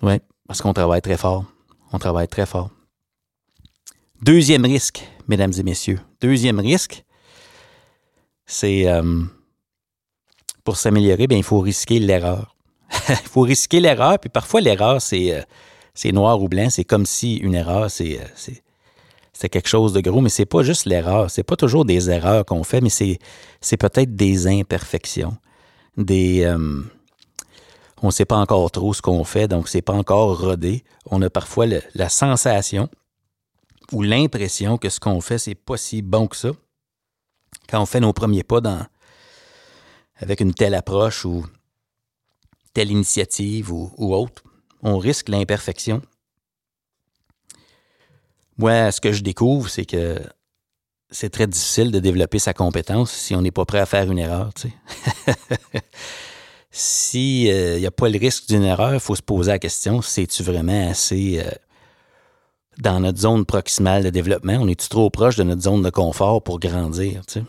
oui, 0.02 0.20
parce 0.46 0.60
qu'on 0.60 0.74
travaille 0.74 1.00
très 1.00 1.16
fort. 1.16 1.44
On 1.92 1.98
travaille 1.98 2.28
très 2.28 2.46
fort. 2.46 2.70
Deuxième 4.20 4.64
risque, 4.64 5.08
mesdames 5.26 5.52
et 5.56 5.62
messieurs. 5.62 6.00
Deuxième 6.20 6.58
risque, 6.58 7.04
c'est 8.46 8.88
euh, 8.88 9.22
pour 10.64 10.76
s'améliorer, 10.76 11.26
bien, 11.26 11.38
il 11.38 11.44
faut 11.44 11.60
risquer 11.60 11.98
l'erreur. 11.98 12.56
il 13.08 13.16
faut 13.16 13.42
risquer 13.42 13.80
l'erreur, 13.80 14.18
puis 14.18 14.28
parfois 14.28 14.60
l'erreur, 14.60 15.00
c'est 15.00 15.34
euh, 15.34 15.42
c'est 15.94 16.12
noir 16.12 16.40
ou 16.42 16.48
blanc. 16.48 16.68
C'est 16.70 16.84
comme 16.84 17.06
si 17.06 17.36
une 17.36 17.54
erreur, 17.54 17.90
c'est 17.90 18.20
quelque 19.48 19.68
chose 19.68 19.92
de 19.92 20.00
gros, 20.00 20.20
mais 20.20 20.30
c'est 20.30 20.46
pas 20.46 20.62
juste 20.62 20.86
l'erreur. 20.86 21.30
C'est 21.30 21.44
pas 21.44 21.56
toujours 21.56 21.84
des 21.84 22.10
erreurs 22.10 22.44
qu'on 22.44 22.64
fait, 22.64 22.80
mais 22.80 22.90
c'est 22.90 23.76
peut-être 23.76 24.16
des 24.16 24.46
imperfections 24.48 25.36
des. 25.98 26.44
Euh, 26.44 26.82
on 28.00 28.06
ne 28.06 28.12
sait 28.12 28.24
pas 28.24 28.36
encore 28.36 28.70
trop 28.70 28.94
ce 28.94 29.02
qu'on 29.02 29.24
fait, 29.24 29.48
donc 29.48 29.68
c'est 29.68 29.82
pas 29.82 29.92
encore 29.92 30.40
rodé. 30.40 30.84
On 31.06 31.20
a 31.20 31.28
parfois 31.28 31.66
la 31.94 32.08
sensation 32.08 32.88
ou 33.92 34.02
l'impression 34.02 34.78
que 34.78 34.88
ce 34.88 35.00
qu'on 35.00 35.20
fait, 35.20 35.38
c'est 35.38 35.56
pas 35.56 35.76
si 35.76 36.00
bon 36.00 36.28
que 36.28 36.36
ça. 36.36 36.50
Quand 37.68 37.82
on 37.82 37.86
fait 37.86 38.00
nos 38.00 38.12
premiers 38.12 38.44
pas 38.44 38.60
avec 40.16 40.40
une 40.40 40.54
telle 40.54 40.74
approche 40.74 41.24
ou 41.24 41.44
telle 42.72 42.92
initiative 42.92 43.72
ou 43.72 44.14
autre, 44.14 44.44
on 44.82 44.98
risque 44.98 45.28
l'imperfection. 45.28 46.00
Moi, 48.58 48.90
ce 48.90 49.00
que 49.00 49.12
je 49.12 49.22
découvre, 49.22 49.68
c'est 49.68 49.84
que 49.84 50.20
c'est 51.10 51.30
très 51.30 51.46
difficile 51.46 51.90
de 51.90 52.00
développer 52.00 52.38
sa 52.38 52.52
compétence 52.52 53.12
si 53.12 53.34
on 53.34 53.40
n'est 53.40 53.52
pas 53.52 53.64
prêt 53.64 53.78
à 53.78 53.86
faire 53.86 54.10
une 54.10 54.18
erreur. 54.18 54.52
Tu 54.54 54.68
sais. 54.68 55.80
S'il 56.70 57.44
n'y 57.44 57.50
euh, 57.50 57.88
a 57.88 57.90
pas 57.90 58.08
le 58.08 58.18
risque 58.18 58.48
d'une 58.48 58.64
erreur, 58.64 58.94
il 58.94 59.00
faut 59.00 59.14
se 59.14 59.22
poser 59.22 59.52
la 59.52 59.58
question, 59.58 60.02
c'est-tu 60.02 60.42
vraiment 60.42 60.90
assez 60.90 61.40
euh, 61.40 61.50
dans 62.78 63.00
notre 63.00 63.18
zone 63.18 63.46
proximale 63.46 64.04
de 64.04 64.10
développement? 64.10 64.58
On 64.60 64.68
est-tu 64.68 64.88
trop 64.88 65.08
proche 65.08 65.36
de 65.36 65.44
notre 65.44 65.62
zone 65.62 65.82
de 65.82 65.90
confort 65.90 66.42
pour 66.42 66.60
grandir? 66.60 67.24
Tu 67.26 67.34
sais? 67.34 67.44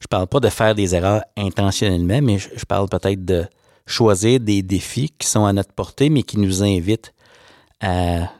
Je 0.00 0.06
parle 0.06 0.26
pas 0.26 0.40
de 0.40 0.48
faire 0.48 0.74
des 0.74 0.94
erreurs 0.94 1.22
intentionnellement, 1.36 2.20
mais 2.22 2.38
je, 2.38 2.48
je 2.56 2.64
parle 2.64 2.88
peut-être 2.88 3.24
de 3.24 3.44
choisir 3.86 4.40
des 4.40 4.62
défis 4.62 5.12
qui 5.18 5.26
sont 5.28 5.44
à 5.44 5.52
notre 5.52 5.72
portée, 5.72 6.08
mais 6.08 6.22
qui 6.22 6.38
nous 6.38 6.62
invitent 6.62 7.12
à 7.80 8.30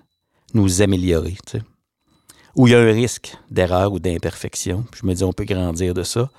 nous 0.55 0.83
améliorer. 0.83 1.37
Où 2.57 2.67
il 2.67 2.73
y 2.73 2.75
a 2.75 2.81
un 2.81 2.93
risque 2.93 3.37
d'erreur 3.51 3.93
ou 3.93 3.99
d'imperfection. 3.99 4.85
Je 4.95 5.07
me 5.07 5.15
dis, 5.15 5.25
on 5.25 5.33
peut 5.33 5.45
grandir 5.45 5.93
de 5.93 6.03
ça. 6.03 6.31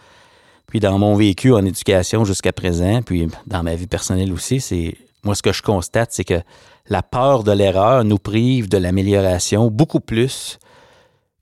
Puis 0.67 0.79
dans 0.79 0.97
mon 0.97 1.15
vécu 1.15 1.53
en 1.53 1.63
éducation 1.63 2.25
jusqu'à 2.25 2.51
présent, 2.51 3.01
puis 3.01 3.27
dans 3.45 3.61
ma 3.61 3.75
vie 3.75 3.87
personnelle 3.87 4.33
aussi, 4.33 4.59
c'est 4.59 4.97
moi 5.23 5.35
ce 5.35 5.43
que 5.43 5.53
je 5.53 5.61
constate, 5.61 6.11
c'est 6.11 6.23
que 6.23 6.41
la 6.87 7.03
peur 7.03 7.43
de 7.43 7.51
l'erreur 7.51 8.03
nous 8.03 8.17
prive 8.17 8.69
de 8.69 8.77
l'amélioration 8.77 9.69
beaucoup 9.69 9.99
plus 9.99 10.57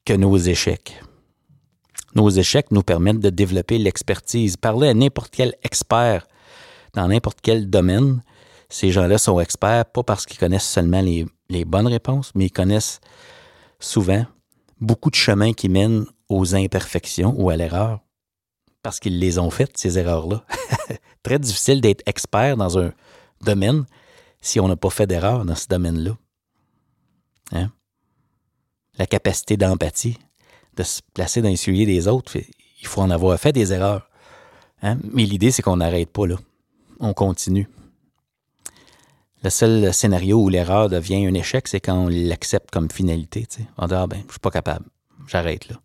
que 0.05 0.13
nos 0.13 0.37
échecs. 0.37 1.01
Nos 2.15 2.29
échecs 2.29 2.71
nous 2.71 2.83
permettent 2.83 3.19
de 3.19 3.29
développer 3.29 3.77
l'expertise. 3.77 4.57
Parler 4.57 4.89
à 4.89 4.93
n'importe 4.93 5.33
quel 5.35 5.55
expert 5.63 6.27
dans 6.93 7.07
n'importe 7.07 7.39
quel 7.41 7.69
domaine, 7.69 8.21
ces 8.73 8.91
gens-là 8.91 9.19
sont 9.19 9.39
experts 9.39 9.85
pas 9.85 10.01
parce 10.01 10.25
qu'ils 10.25 10.39
connaissent 10.39 10.67
seulement 10.67 11.01
les, 11.01 11.65
bonnes 11.65 11.85
réponses, 11.85 12.31
mais 12.33 12.47
ils 12.47 12.51
connaissent 12.51 13.01
souvent 13.79 14.25
beaucoup 14.81 15.11
de 15.11 15.15
chemins 15.15 15.53
qui 15.53 15.69
mènent 15.69 16.07
aux 16.27 16.55
imperfections 16.55 17.35
ou 17.37 17.51
à 17.51 17.55
l'erreur 17.55 17.99
parce 18.81 18.99
qu'ils 18.99 19.19
les 19.19 19.37
ont 19.37 19.51
faites, 19.51 19.77
ces 19.77 19.99
erreurs-là. 19.99 20.43
Très 21.23 21.37
difficile 21.37 21.81
d'être 21.81 22.01
expert 22.07 22.57
dans 22.57 22.79
un 22.79 22.91
domaine 23.41 23.85
si 24.41 24.59
on 24.59 24.67
n'a 24.67 24.75
pas 24.75 24.89
fait 24.89 25.05
d'erreur 25.05 25.45
dans 25.45 25.55
ce 25.55 25.67
domaine-là. 25.67 26.17
Hein? 27.51 27.71
La 28.97 29.05
capacité 29.05 29.55
d'empathie, 29.55 30.17
de 30.75 30.81
se 30.81 31.01
placer 31.13 31.43
dans 31.43 31.49
les 31.49 31.57
souliers 31.57 31.85
des 31.85 32.07
autres, 32.07 32.39
il 32.81 32.87
faut 32.87 33.01
en 33.01 33.11
avoir 33.11 33.39
fait 33.39 33.51
des 33.51 33.71
erreurs. 33.71 34.09
Hein? 34.81 34.97
Mais 35.03 35.25
l'idée, 35.25 35.51
c'est 35.51 35.61
qu'on 35.61 35.77
n'arrête 35.77 36.09
pas 36.09 36.25
là. 36.25 36.37
On 36.99 37.13
continue. 37.13 37.69
Le 39.43 39.49
seul 39.49 39.93
scénario 39.93 40.41
où 40.41 40.47
l'erreur 40.47 40.87
devient 40.87 41.25
un 41.25 41.33
échec, 41.33 41.67
c'est 41.67 41.81
quand 41.81 42.05
on 42.05 42.07
l'accepte 42.07 42.71
comme 42.71 42.89
finalité. 42.89 43.45
On 43.77 43.87
dit, 43.87 43.93
ah 43.93 44.07
ben, 44.07 44.23
je 44.25 44.31
suis 44.31 44.39
pas 44.39 44.51
capable, 44.51 44.85
j'arrête 45.27 45.67
là. 45.67 45.75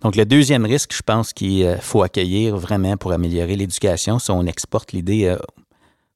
Donc, 0.00 0.16
le 0.16 0.24
deuxième 0.24 0.64
risque, 0.64 0.94
je 0.96 1.02
pense 1.02 1.34
qu'il 1.34 1.62
euh, 1.62 1.76
faut 1.78 2.02
accueillir 2.02 2.56
vraiment 2.56 2.96
pour 2.96 3.12
améliorer 3.12 3.54
l'éducation, 3.54 4.18
si 4.18 4.30
on 4.30 4.46
exporte 4.46 4.92
l'idée 4.92 5.26
euh, 5.26 5.36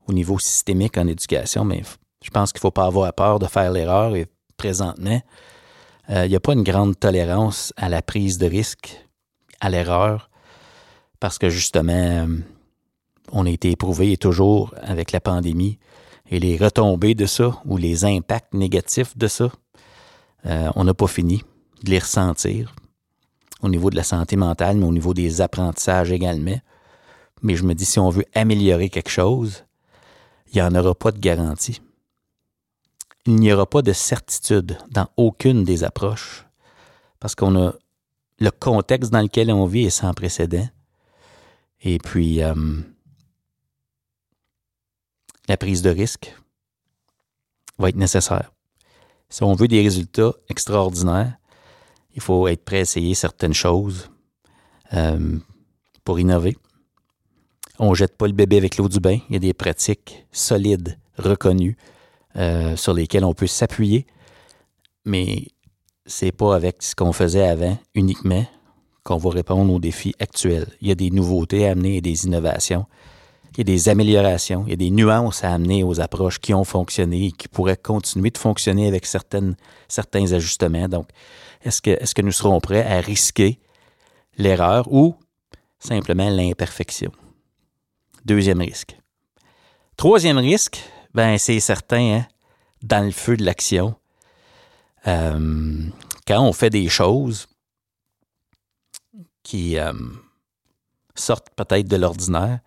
au 0.08 0.14
niveau 0.14 0.38
systémique 0.38 0.96
en 0.96 1.06
éducation, 1.06 1.64
mais 1.64 1.82
je 2.22 2.30
pense 2.30 2.50
qu'il 2.50 2.58
ne 2.58 2.62
faut 2.62 2.72
pas 2.72 2.86
avoir 2.86 3.12
peur 3.12 3.38
de 3.38 3.46
faire 3.46 3.70
l'erreur. 3.70 4.16
Et 4.16 4.26
présentement, 4.56 5.20
euh, 6.10 6.24
il 6.24 6.30
n'y 6.30 6.36
a 6.36 6.40
pas 6.40 6.54
une 6.54 6.64
grande 6.64 6.98
tolérance 6.98 7.74
à 7.76 7.90
la 7.90 8.00
prise 8.00 8.38
de 8.38 8.46
risque, 8.46 9.06
à 9.60 9.68
l'erreur, 9.68 10.30
parce 11.20 11.38
que 11.38 11.50
justement, 11.50 12.26
on 13.32 13.46
a 13.46 13.50
été 13.50 13.70
éprouvé 13.70 14.12
et 14.12 14.16
toujours 14.16 14.74
avec 14.82 15.12
la 15.12 15.20
pandémie 15.20 15.78
et 16.30 16.38
les 16.38 16.56
retombées 16.56 17.14
de 17.14 17.26
ça 17.26 17.60
ou 17.64 17.76
les 17.76 18.04
impacts 18.04 18.54
négatifs 18.54 19.16
de 19.16 19.28
ça, 19.28 19.50
euh, 20.46 20.70
on 20.74 20.84
n'a 20.84 20.94
pas 20.94 21.06
fini 21.06 21.42
de 21.82 21.90
les 21.90 21.98
ressentir 21.98 22.74
au 23.62 23.68
niveau 23.68 23.90
de 23.90 23.96
la 23.96 24.02
santé 24.02 24.36
mentale, 24.36 24.76
mais 24.76 24.86
au 24.86 24.92
niveau 24.92 25.14
des 25.14 25.40
apprentissages 25.40 26.12
également. 26.12 26.58
Mais 27.42 27.54
je 27.54 27.64
me 27.64 27.74
dis, 27.74 27.84
si 27.84 27.98
on 27.98 28.10
veut 28.10 28.24
améliorer 28.34 28.88
quelque 28.88 29.10
chose, 29.10 29.64
il 30.52 30.56
n'y 30.56 30.62
en 30.62 30.74
aura 30.74 30.94
pas 30.94 31.12
de 31.12 31.18
garantie. 31.18 31.80
Il 33.26 33.36
n'y 33.36 33.52
aura 33.52 33.66
pas 33.66 33.82
de 33.82 33.92
certitude 33.92 34.78
dans 34.90 35.08
aucune 35.16 35.64
des 35.64 35.84
approches 35.84 36.46
parce 37.18 37.34
qu'on 37.34 37.56
a 37.56 37.74
le 38.38 38.50
contexte 38.50 39.10
dans 39.10 39.22
lequel 39.22 39.50
on 39.50 39.66
vit 39.66 39.86
est 39.86 39.90
sans 39.90 40.12
précédent. 40.14 40.68
Et 41.82 41.98
puis, 41.98 42.42
euh, 42.42 42.54
la 45.48 45.56
prise 45.56 45.82
de 45.82 45.90
risque 45.90 46.34
va 47.78 47.88
être 47.88 47.96
nécessaire. 47.96 48.52
Si 49.28 49.42
on 49.42 49.54
veut 49.54 49.68
des 49.68 49.82
résultats 49.82 50.32
extraordinaires, 50.48 51.36
il 52.14 52.22
faut 52.22 52.48
être 52.48 52.64
prêt 52.64 52.78
à 52.78 52.80
essayer 52.80 53.14
certaines 53.14 53.54
choses 53.54 54.10
euh, 54.94 55.38
pour 56.04 56.18
innover. 56.18 56.56
On 57.78 57.90
ne 57.90 57.94
jette 57.94 58.16
pas 58.16 58.26
le 58.26 58.32
bébé 58.32 58.56
avec 58.56 58.78
l'eau 58.78 58.88
du 58.88 59.00
bain. 59.00 59.18
Il 59.28 59.34
y 59.34 59.36
a 59.36 59.40
des 59.40 59.52
pratiques 59.52 60.26
solides, 60.32 60.98
reconnues, 61.18 61.76
euh, 62.36 62.76
sur 62.76 62.94
lesquels 62.94 63.24
on 63.24 63.34
peut 63.34 63.46
s'appuyer, 63.46 64.06
mais 65.04 65.48
c'est 66.06 66.32
pas 66.32 66.54
avec 66.54 66.82
ce 66.82 66.94
qu'on 66.94 67.12
faisait 67.12 67.46
avant 67.46 67.78
uniquement 67.94 68.46
qu'on 69.02 69.16
va 69.16 69.30
répondre 69.30 69.72
aux 69.72 69.78
défis 69.78 70.14
actuels. 70.18 70.66
Il 70.80 70.88
y 70.88 70.90
a 70.90 70.94
des 70.94 71.10
nouveautés 71.10 71.66
à 71.66 71.72
amener 71.72 71.96
et 71.96 72.00
des 72.00 72.26
innovations. 72.26 72.86
Il 73.56 73.60
y 73.60 73.62
a 73.62 73.64
des 73.64 73.88
améliorations, 73.88 74.64
il 74.66 74.70
y 74.70 74.72
a 74.74 74.76
des 74.76 74.90
nuances 74.90 75.42
à 75.42 75.54
amener 75.54 75.82
aux 75.82 75.98
approches 76.00 76.38
qui 76.38 76.52
ont 76.52 76.64
fonctionné 76.64 77.26
et 77.26 77.32
qui 77.32 77.48
pourraient 77.48 77.78
continuer 77.78 78.30
de 78.30 78.36
fonctionner 78.36 78.86
avec 78.86 79.06
certaines, 79.06 79.56
certains 79.88 80.30
ajustements. 80.32 80.88
Donc, 80.88 81.08
est-ce 81.62 81.80
que, 81.80 81.90
est-ce 81.90 82.14
que 82.14 82.20
nous 82.20 82.32
serons 82.32 82.60
prêts 82.60 82.84
à 82.84 83.00
risquer 83.00 83.58
l'erreur 84.36 84.92
ou 84.92 85.14
simplement 85.78 86.28
l'imperfection? 86.28 87.12
Deuxième 88.26 88.60
risque. 88.60 88.98
Troisième 89.96 90.36
risque, 90.36 90.78
ben 91.14 91.38
c'est 91.38 91.60
certain, 91.60 92.18
hein, 92.18 92.26
dans 92.82 93.04
le 93.04 93.12
feu 93.12 93.38
de 93.38 93.44
l'action, 93.44 93.94
euh, 95.06 95.88
quand 96.26 96.42
on 96.42 96.52
fait 96.52 96.68
des 96.68 96.88
choses 96.88 97.46
qui 99.42 99.78
euh, 99.78 99.94
sortent 101.14 101.48
peut-être 101.56 101.88
de 101.88 101.96
l'ordinaire, 101.96 102.60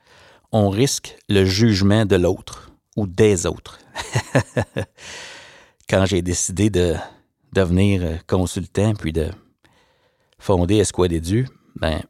on 0.51 0.69
risque 0.69 1.17
le 1.27 1.45
jugement 1.45 2.05
de 2.05 2.15
l'autre 2.15 2.71
ou 2.95 3.07
des 3.07 3.45
autres. 3.45 3.79
quand 5.89 6.05
j'ai 6.05 6.21
décidé 6.21 6.69
de 6.69 6.95
devenir 7.53 8.25
consultant 8.27 8.93
puis 8.93 9.13
de 9.13 9.29
fonder 10.37 10.77
Esquad 10.77 11.11
Edu, 11.11 11.47
ben 11.75 12.01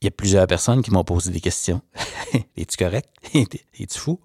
il 0.00 0.06
y 0.06 0.08
a 0.08 0.10
plusieurs 0.10 0.46
personnes 0.46 0.82
qui 0.82 0.90
m'ont 0.90 1.04
posé 1.04 1.30
des 1.30 1.40
questions. 1.40 1.80
Es-tu 2.56 2.76
correct? 2.76 3.08
Es-tu 3.34 3.98
fou? 3.98 4.20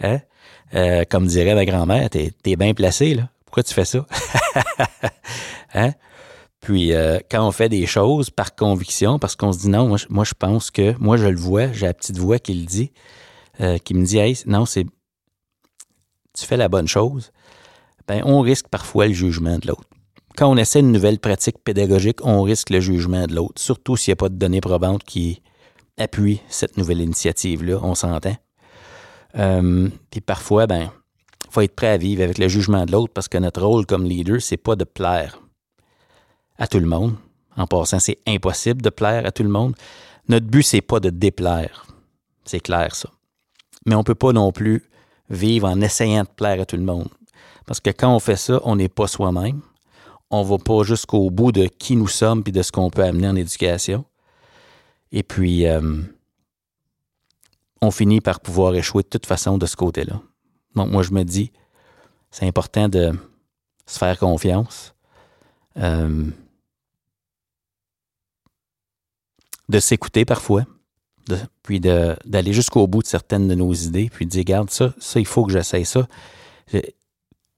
hein? 0.00 0.20
Euh, 0.74 1.04
comme 1.08 1.26
dirait 1.26 1.54
ma 1.54 1.64
grand-mère, 1.64 2.10
t'es 2.10 2.32
es 2.44 2.56
bien 2.56 2.74
placé, 2.74 3.14
là. 3.14 3.30
Pourquoi 3.46 3.62
tu 3.62 3.72
fais 3.72 3.84
ça? 3.84 4.04
hein? 5.74 5.94
Puis 6.64 6.92
euh, 6.92 7.18
quand 7.30 7.46
on 7.46 7.52
fait 7.52 7.68
des 7.68 7.86
choses 7.86 8.30
par 8.30 8.54
conviction, 8.54 9.18
parce 9.18 9.36
qu'on 9.36 9.52
se 9.52 9.60
dit 9.60 9.68
non, 9.68 9.94
moi, 10.08 10.24
je 10.24 10.34
pense 10.36 10.70
que, 10.70 10.96
moi 10.98 11.16
je 11.16 11.26
le 11.26 11.38
vois, 11.38 11.70
j'ai 11.72 11.86
la 11.86 11.94
petite 11.94 12.18
voix 12.18 12.38
qui 12.38 12.54
le 12.54 12.66
dit, 12.66 12.90
euh, 13.60 13.78
qui 13.78 13.94
me 13.94 14.04
dit, 14.04 14.18
hey, 14.18 14.36
non, 14.46 14.64
c'est, 14.64 14.84
tu 16.32 16.46
fais 16.46 16.56
la 16.56 16.68
bonne 16.68 16.88
chose, 16.88 17.30
ben 18.08 18.22
on 18.24 18.40
risque 18.40 18.68
parfois 18.68 19.06
le 19.06 19.12
jugement 19.12 19.58
de 19.58 19.68
l'autre 19.68 19.84
quand 20.36 20.50
on 20.50 20.56
essaie 20.56 20.80
une 20.80 20.92
nouvelle 20.92 21.18
pratique 21.18 21.58
pédagogique, 21.62 22.18
on 22.24 22.42
risque 22.42 22.70
le 22.70 22.80
jugement 22.80 23.26
de 23.26 23.34
l'autre, 23.34 23.60
surtout 23.60 23.96
s'il 23.96 24.10
n'y 24.10 24.14
a 24.14 24.16
pas 24.16 24.28
de 24.28 24.34
données 24.34 24.60
probantes 24.60 25.04
qui 25.04 25.42
appuient 25.96 26.40
cette 26.48 26.76
nouvelle 26.76 27.00
initiative-là, 27.00 27.78
on 27.82 27.94
s'entend. 27.94 28.36
Euh, 29.36 29.88
puis 30.10 30.20
parfois, 30.20 30.66
ben, 30.66 30.90
faut 31.50 31.60
être 31.60 31.76
prêt 31.76 31.88
à 31.88 31.96
vivre 31.98 32.22
avec 32.22 32.38
le 32.38 32.48
jugement 32.48 32.84
de 32.84 32.92
l'autre 32.92 33.12
parce 33.12 33.28
que 33.28 33.38
notre 33.38 33.62
rôle 33.62 33.86
comme 33.86 34.04
leader, 34.04 34.40
c'est 34.40 34.56
pas 34.56 34.74
de 34.74 34.84
plaire 34.84 35.38
à 36.58 36.66
tout 36.66 36.80
le 36.80 36.86
monde. 36.86 37.16
En 37.56 37.66
passant, 37.66 37.98
c'est 37.98 38.18
impossible 38.26 38.82
de 38.82 38.90
plaire 38.90 39.26
à 39.26 39.32
tout 39.32 39.42
le 39.42 39.48
monde. 39.48 39.74
Notre 40.28 40.46
but, 40.46 40.62
c'est 40.62 40.80
pas 40.80 41.00
de 41.00 41.10
déplaire. 41.10 41.86
C'est 42.44 42.60
clair, 42.60 42.94
ça. 42.94 43.08
Mais 43.86 43.94
on 43.94 44.02
peut 44.02 44.14
pas 44.14 44.32
non 44.32 44.50
plus 44.52 44.84
vivre 45.30 45.68
en 45.68 45.80
essayant 45.80 46.22
de 46.22 46.28
plaire 46.28 46.60
à 46.60 46.66
tout 46.66 46.76
le 46.76 46.82
monde. 46.82 47.08
Parce 47.66 47.80
que 47.80 47.90
quand 47.90 48.14
on 48.14 48.20
fait 48.20 48.36
ça, 48.36 48.60
on 48.64 48.76
n'est 48.76 48.88
pas 48.88 49.06
soi-même 49.06 49.60
on 50.34 50.42
va 50.42 50.58
pas 50.58 50.82
jusqu'au 50.82 51.30
bout 51.30 51.52
de 51.52 51.66
qui 51.66 51.96
nous 51.96 52.08
sommes 52.08 52.42
et 52.46 52.52
de 52.52 52.62
ce 52.62 52.72
qu'on 52.72 52.90
peut 52.90 53.04
amener 53.04 53.28
en 53.28 53.36
éducation. 53.36 54.04
Et 55.12 55.22
puis, 55.22 55.66
euh, 55.66 56.02
on 57.80 57.90
finit 57.90 58.20
par 58.20 58.40
pouvoir 58.40 58.74
échouer 58.74 59.02
de 59.02 59.08
toute 59.08 59.26
façon 59.26 59.58
de 59.58 59.66
ce 59.66 59.76
côté-là. 59.76 60.20
Donc, 60.74 60.90
moi, 60.90 61.02
je 61.02 61.12
me 61.12 61.22
dis, 61.22 61.52
c'est 62.30 62.46
important 62.46 62.88
de 62.88 63.12
se 63.86 63.98
faire 63.98 64.18
confiance, 64.18 64.94
euh, 65.76 66.30
de 69.68 69.78
s'écouter 69.78 70.24
parfois, 70.24 70.64
puis 71.62 71.80
d'aller 71.80 72.52
jusqu'au 72.52 72.86
bout 72.86 73.02
de 73.02 73.06
certaines 73.06 73.48
de 73.48 73.54
nos 73.54 73.72
idées, 73.72 74.10
puis 74.12 74.26
de 74.26 74.30
dire, 74.30 74.40
regarde, 74.40 74.70
ça, 74.70 74.92
ça, 74.98 75.20
il 75.20 75.26
faut 75.26 75.44
que 75.44 75.52
j'essaye 75.52 75.84
ça. 75.84 76.06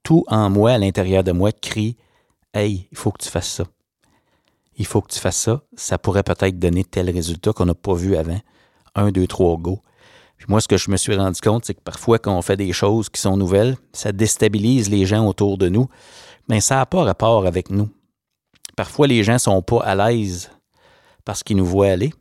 Tout 0.03 0.25
en 0.29 0.51
moi, 0.51 0.73
à 0.73 0.79
l'intérieur 0.79 1.25
de 1.25 1.33
moi, 1.33 1.53
crie 1.53 1.97
Hey, 2.55 2.89
il 2.91 2.97
faut 2.97 3.11
que 3.11 3.23
tu 3.23 3.29
fasses 3.29 3.51
ça. 3.51 3.65
Il 4.79 4.87
faut 4.87 5.03
que 5.03 5.13
tu 5.13 5.19
fasses 5.19 5.37
ça. 5.37 5.61
Ça 5.77 5.99
pourrait 5.99 6.23
peut-être 6.23 6.59
donner 6.59 6.85
tel 6.85 7.11
résultat 7.11 7.53
qu'on 7.53 7.67
n'a 7.67 7.75
pas 7.75 7.93
vu 7.93 8.17
avant. 8.17 8.41
Un, 8.95 9.11
deux, 9.11 9.27
trois, 9.27 9.59
go. 9.59 9.83
Puis 10.39 10.47
moi, 10.49 10.63
ce 10.63 10.69
que 10.69 10.79
je 10.79 10.91
me 10.91 10.97
suis 10.97 11.15
rendu 11.15 11.39
compte, 11.41 11.67
c'est 11.67 11.75
que 11.75 11.83
parfois, 11.83 12.19
quand 12.19 12.35
on 12.35 12.41
fait 12.41 12.57
des 12.57 12.73
choses 12.73 13.11
qui 13.11 13.21
sont 13.21 13.37
nouvelles, 13.37 13.77
ça 13.93 14.13
déstabilise 14.13 14.89
les 14.89 15.05
gens 15.05 15.27
autour 15.27 15.59
de 15.59 15.69
nous. 15.69 15.89
Mais 16.49 16.63
ça 16.63 16.77
n'a 16.77 16.87
pas 16.87 17.05
rapport 17.05 17.47
avec 17.47 17.71
nous. 17.71 17.91
Parfois, 18.75 19.07
les 19.07 19.23
gens 19.23 19.35
ne 19.35 19.39
sont 19.39 19.61
pas 19.61 19.83
à 19.83 19.95
l'aise 19.95 20.51
parce 21.27 21.43
qu'ils 21.43 21.59
nous 21.59 21.67
voient 21.67 21.91
aller. 21.91 22.15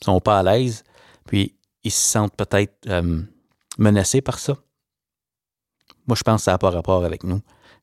Ils 0.00 0.04
sont 0.04 0.20
pas 0.20 0.38
à 0.38 0.42
l'aise. 0.44 0.84
Puis, 1.26 1.56
ils 1.82 1.90
se 1.90 2.00
sentent 2.00 2.36
peut-être 2.36 2.86
euh, 2.88 3.22
menacés 3.78 4.20
par 4.20 4.38
ça. 4.38 4.56
Moi, 6.06 6.14
je 6.14 6.22
pense 6.22 6.42
que 6.42 6.44
ça 6.44 6.52
n'a 6.52 6.58
pas 6.58 6.70
rapport 6.70 7.04
avec 7.04 7.24
nous, 7.24 7.40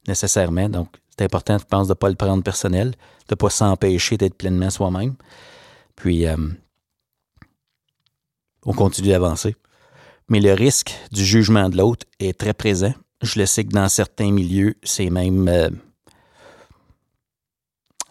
nécessairement. 0.07 0.69
Donc, 0.69 0.95
c'est 1.09 1.25
important, 1.25 1.57
je 1.57 1.65
pense, 1.65 1.87
de 1.87 1.91
ne 1.91 1.95
pas 1.95 2.09
le 2.09 2.15
prendre 2.15 2.43
personnel, 2.43 2.91
de 2.91 3.31
ne 3.31 3.35
pas 3.35 3.49
s'empêcher 3.49 4.15
d'être 4.15 4.35
pleinement 4.35 4.69
soi-même. 4.69 5.15
Puis, 5.95 6.27
euh, 6.27 6.37
on 8.65 8.73
continue 8.73 9.09
d'avancer. 9.09 9.55
Mais 10.29 10.39
le 10.39 10.53
risque 10.53 10.93
du 11.11 11.25
jugement 11.25 11.69
de 11.69 11.77
l'autre 11.77 12.05
est 12.19 12.39
très 12.39 12.53
présent. 12.53 12.93
Je 13.21 13.39
le 13.39 13.45
sais 13.47 13.65
que 13.65 13.71
dans 13.71 13.89
certains 13.89 14.31
milieux, 14.31 14.75
c'est 14.83 15.09
même. 15.09 15.47
Euh, 15.47 15.69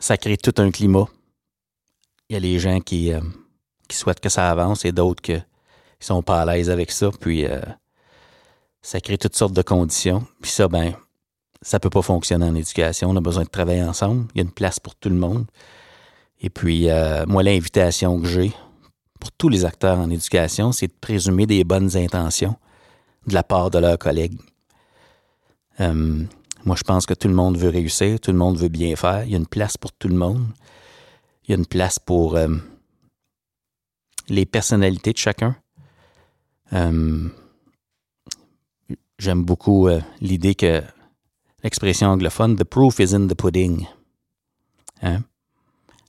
ça 0.01 0.17
crée 0.17 0.37
tout 0.37 0.55
un 0.59 0.71
climat. 0.73 1.07
Il 2.33 2.37
y 2.37 2.39
a 2.39 2.41
les 2.41 2.59
gens 2.59 2.81
qui, 2.81 3.13
euh, 3.13 3.21
qui 3.89 3.95
souhaitent 3.95 4.21
que 4.21 4.31
ça 4.31 4.51
avance 4.51 4.87
et 4.87 4.93
d'autres 4.93 5.21
qui 5.21 5.37
sont 6.01 6.23
pas 6.23 6.41
à 6.41 6.47
l'aise 6.47 6.71
avec 6.71 6.91
ça. 6.91 7.11
Puis, 7.21 7.45
ça 8.81 9.01
crée 9.01 9.19
toutes 9.19 9.37
sortes 9.37 9.53
de 9.53 9.61
conditions. 9.61 10.25
Puis 10.41 10.51
ça, 10.51 10.67
ben, 10.67 10.95
ça 11.61 11.79
peut 11.79 11.91
pas 11.91 12.01
fonctionner 12.01 12.47
en 12.47 12.55
éducation. 12.55 13.11
On 13.11 13.17
a 13.17 13.21
besoin 13.21 13.45
de 13.45 13.51
travailler 13.51 13.83
ensemble. 13.83 14.29
Il 14.35 14.39
y 14.39 14.41
a 14.41 14.45
une 14.45 14.51
place 14.51 14.81
pour 14.81 14.95
tout 14.95 15.11
le 15.11 15.15
monde. 15.15 15.45
Et 16.41 16.49
puis, 16.49 16.89
euh, 16.89 17.27
moi, 17.27 17.43
l'invitation 17.43 18.19
que 18.19 18.27
j'ai 18.27 18.51
pour 19.21 19.31
tous 19.33 19.51
les 19.51 19.67
acteurs 19.67 19.99
en 19.99 20.09
éducation, 20.09 20.73
c'est 20.73 20.87
de 20.87 20.97
présumer 20.99 21.45
des 21.45 21.65
bonnes 21.65 21.99
intentions 21.99 22.57
de 23.27 23.35
la 23.35 23.43
part 23.43 23.71
de 23.71 23.79
leurs 23.79 23.99
collègues. 23.99 24.41
Euh, 25.81 26.25
moi, 26.65 26.77
je 26.77 26.83
pense 26.83 27.05
que 27.05 27.13
tout 27.13 27.29
le 27.29 27.35
monde 27.35 27.59
veut 27.59 27.69
réussir, 27.69 28.19
tout 28.21 28.33
le 28.33 28.39
monde 28.39 28.57
veut 28.57 28.71
bien 28.71 28.97
faire. 28.97 29.25
Il 29.25 29.33
y 29.33 29.35
a 29.35 29.39
une 29.39 29.47
place 29.47 29.77
pour 29.77 29.93
tout 29.93 30.09
le 30.09 30.17
monde. 30.17 30.47
Il 31.45 31.51
y 31.51 31.55
a 31.55 31.57
une 31.57 31.67
place 31.67 31.99
pour 31.99 32.37
euh, 32.37 32.49
les 34.29 34.47
personnalités 34.47 35.13
de 35.13 35.19
chacun. 35.19 35.57
J'aime 39.19 39.45
beaucoup 39.45 39.89
l'idée 40.21 40.55
que 40.55 40.83
l'expression 41.63 42.09
anglophone, 42.09 42.57
the 42.57 42.65
proof 42.65 42.99
is 42.99 43.15
in 43.15 43.29
the 43.29 43.35
pudding. 43.35 43.87
Hein? 45.03 45.23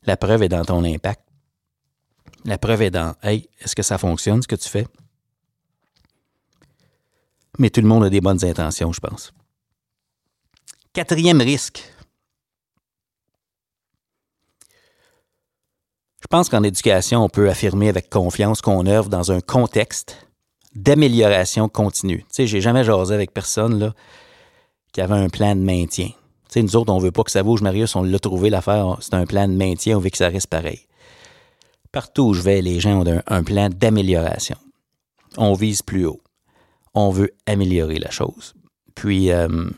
La 0.05 0.17
preuve 0.17 0.43
est 0.43 0.49
dans 0.49 0.65
ton 0.65 0.83
impact. 0.83 1.21
La 2.45 2.57
preuve 2.57 2.81
est 2.81 2.91
dans, 2.91 3.15
hey, 3.21 3.49
est-ce 3.59 3.75
que 3.75 3.83
ça 3.83 3.97
fonctionne 3.97 4.41
ce 4.41 4.47
que 4.47 4.55
tu 4.55 4.67
fais? 4.67 4.87
Mais 7.59 7.69
tout 7.69 7.81
le 7.81 7.87
monde 7.87 8.03
a 8.03 8.09
des 8.09 8.21
bonnes 8.21 8.43
intentions, 8.43 8.91
je 8.91 8.99
pense. 8.99 9.31
Quatrième 10.91 11.41
risque. 11.41 11.92
Je 16.23 16.27
pense 16.29 16.47
qu'en 16.47 16.63
éducation, 16.63 17.21
on 17.21 17.27
peut 17.27 17.49
affirmer 17.49 17.89
avec 17.89 18.09
confiance 18.09 18.61
qu'on 18.61 18.87
œuvre 18.87 19.09
dans 19.09 19.33
un 19.33 19.41
contexte 19.41 20.25
d'amélioration 20.73 21.67
continue. 21.67 22.19
Tu 22.19 22.27
sais, 22.31 22.47
j'ai 22.47 22.61
jamais 22.61 22.85
jasé 22.85 23.13
avec 23.13 23.33
personne 23.33 23.77
là, 23.77 23.93
qui 24.93 25.01
avait 25.01 25.15
un 25.15 25.27
plan 25.27 25.53
de 25.53 25.61
maintien. 25.61 26.07
Tu 26.07 26.13
sais, 26.47 26.63
nous 26.63 26.77
autres, 26.77 26.93
on 26.93 26.97
veut 26.97 27.11
pas 27.11 27.23
que 27.23 27.31
ça 27.31 27.43
bouge, 27.43 27.61
Marius, 27.61 27.97
on 27.97 28.03
l'a 28.03 28.19
trouvé, 28.19 28.49
l'affaire, 28.49 28.97
c'est 29.01 29.13
un 29.15 29.25
plan 29.25 29.49
de 29.49 29.53
maintien, 29.53 29.97
on 29.97 29.99
veut 29.99 30.09
que 30.09 30.17
ça 30.17 30.29
reste 30.29 30.47
pareil. 30.47 30.87
Partout 31.91 32.29
où 32.29 32.33
je 32.33 32.41
vais, 32.41 32.61
les 32.61 32.79
gens 32.79 33.01
ont 33.01 33.21
un, 33.27 33.43
plan 33.43 33.69
d'amélioration. 33.69 34.55
On 35.37 35.53
vise 35.53 35.81
plus 35.81 36.05
haut. 36.05 36.21
On 36.93 37.09
veut 37.09 37.31
améliorer 37.45 37.99
la 37.99 38.11
chose. 38.11 38.53
Puis, 38.95 39.29
euh, 39.31 39.69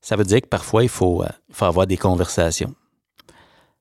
ça 0.00 0.14
veut 0.14 0.24
dire 0.24 0.42
que 0.42 0.46
parfois, 0.46 0.84
il 0.84 0.88
faut, 0.88 1.24
euh, 1.24 1.28
faut 1.50 1.64
avoir 1.64 1.88
des 1.88 1.96
conversations. 1.96 2.72